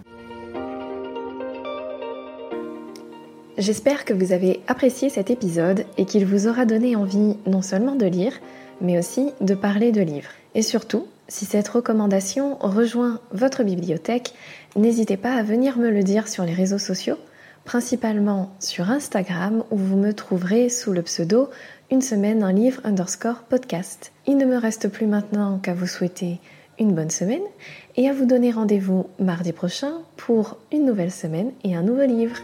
J'espère 3.57 4.05
que 4.05 4.13
vous 4.13 4.33
avez 4.33 4.63
apprécié 4.67 5.09
cet 5.11 5.31
épisode 5.31 5.85
et 5.97 6.07
qu'il 6.07 6.27
vous 6.27 6.49
aura 6.49 6.65
donné 6.65 6.97
envie 6.97 7.37
non 7.47 7.63
seulement 7.63 7.95
de 7.95 8.07
lire, 8.07 8.33
mais 8.81 8.99
aussi 8.99 9.31
de 9.41 9.55
parler 9.55 9.93
de 9.93 10.01
livres. 10.01 10.31
Et 10.57 10.63
surtout, 10.63 11.07
si 11.29 11.45
cette 11.45 11.69
recommandation 11.69 12.57
rejoint 12.59 13.21
votre 13.31 13.63
bibliothèque, 13.63 14.35
n'hésitez 14.75 15.17
pas 15.17 15.35
à 15.35 15.45
venir 15.45 15.79
me 15.79 15.89
le 15.89 16.03
dire 16.03 16.27
sur 16.27 16.45
les 16.45 16.53
réseaux 16.53 16.79
sociaux, 16.79 17.17
principalement 17.65 18.53
sur 18.59 18.91
Instagram 18.91 19.63
où 19.71 19.77
vous 19.77 19.97
me 19.97 20.13
trouverez 20.13 20.69
sous 20.69 20.93
le 20.93 21.03
pseudo 21.03 21.49
une 21.93 22.03
semaine 22.03 22.43
un 22.43 22.53
livre 22.53 22.81
underscore 22.83 23.45
podcast. 23.49 24.11
Il 24.27 24.37
ne 24.37 24.47
me 24.47 24.57
reste 24.57 24.89
plus 24.89 25.07
maintenant 25.07 25.59
qu'à 25.59 25.75
vous 25.75 25.87
souhaiter 25.87 26.41
une 26.81 26.93
bonne 26.93 27.11
semaine 27.11 27.43
et 27.97 28.09
à 28.09 28.13
vous 28.13 28.27
donner 28.27 28.51
rendez-vous 28.51 29.07
mardi 29.21 29.53
prochain 29.53 29.93
pour 30.17 30.59
une 30.73 30.85
nouvelle 30.85 31.13
semaine 31.13 31.53
et 31.63 31.77
un 31.77 31.83
nouveau 31.83 32.05
livre. 32.05 32.35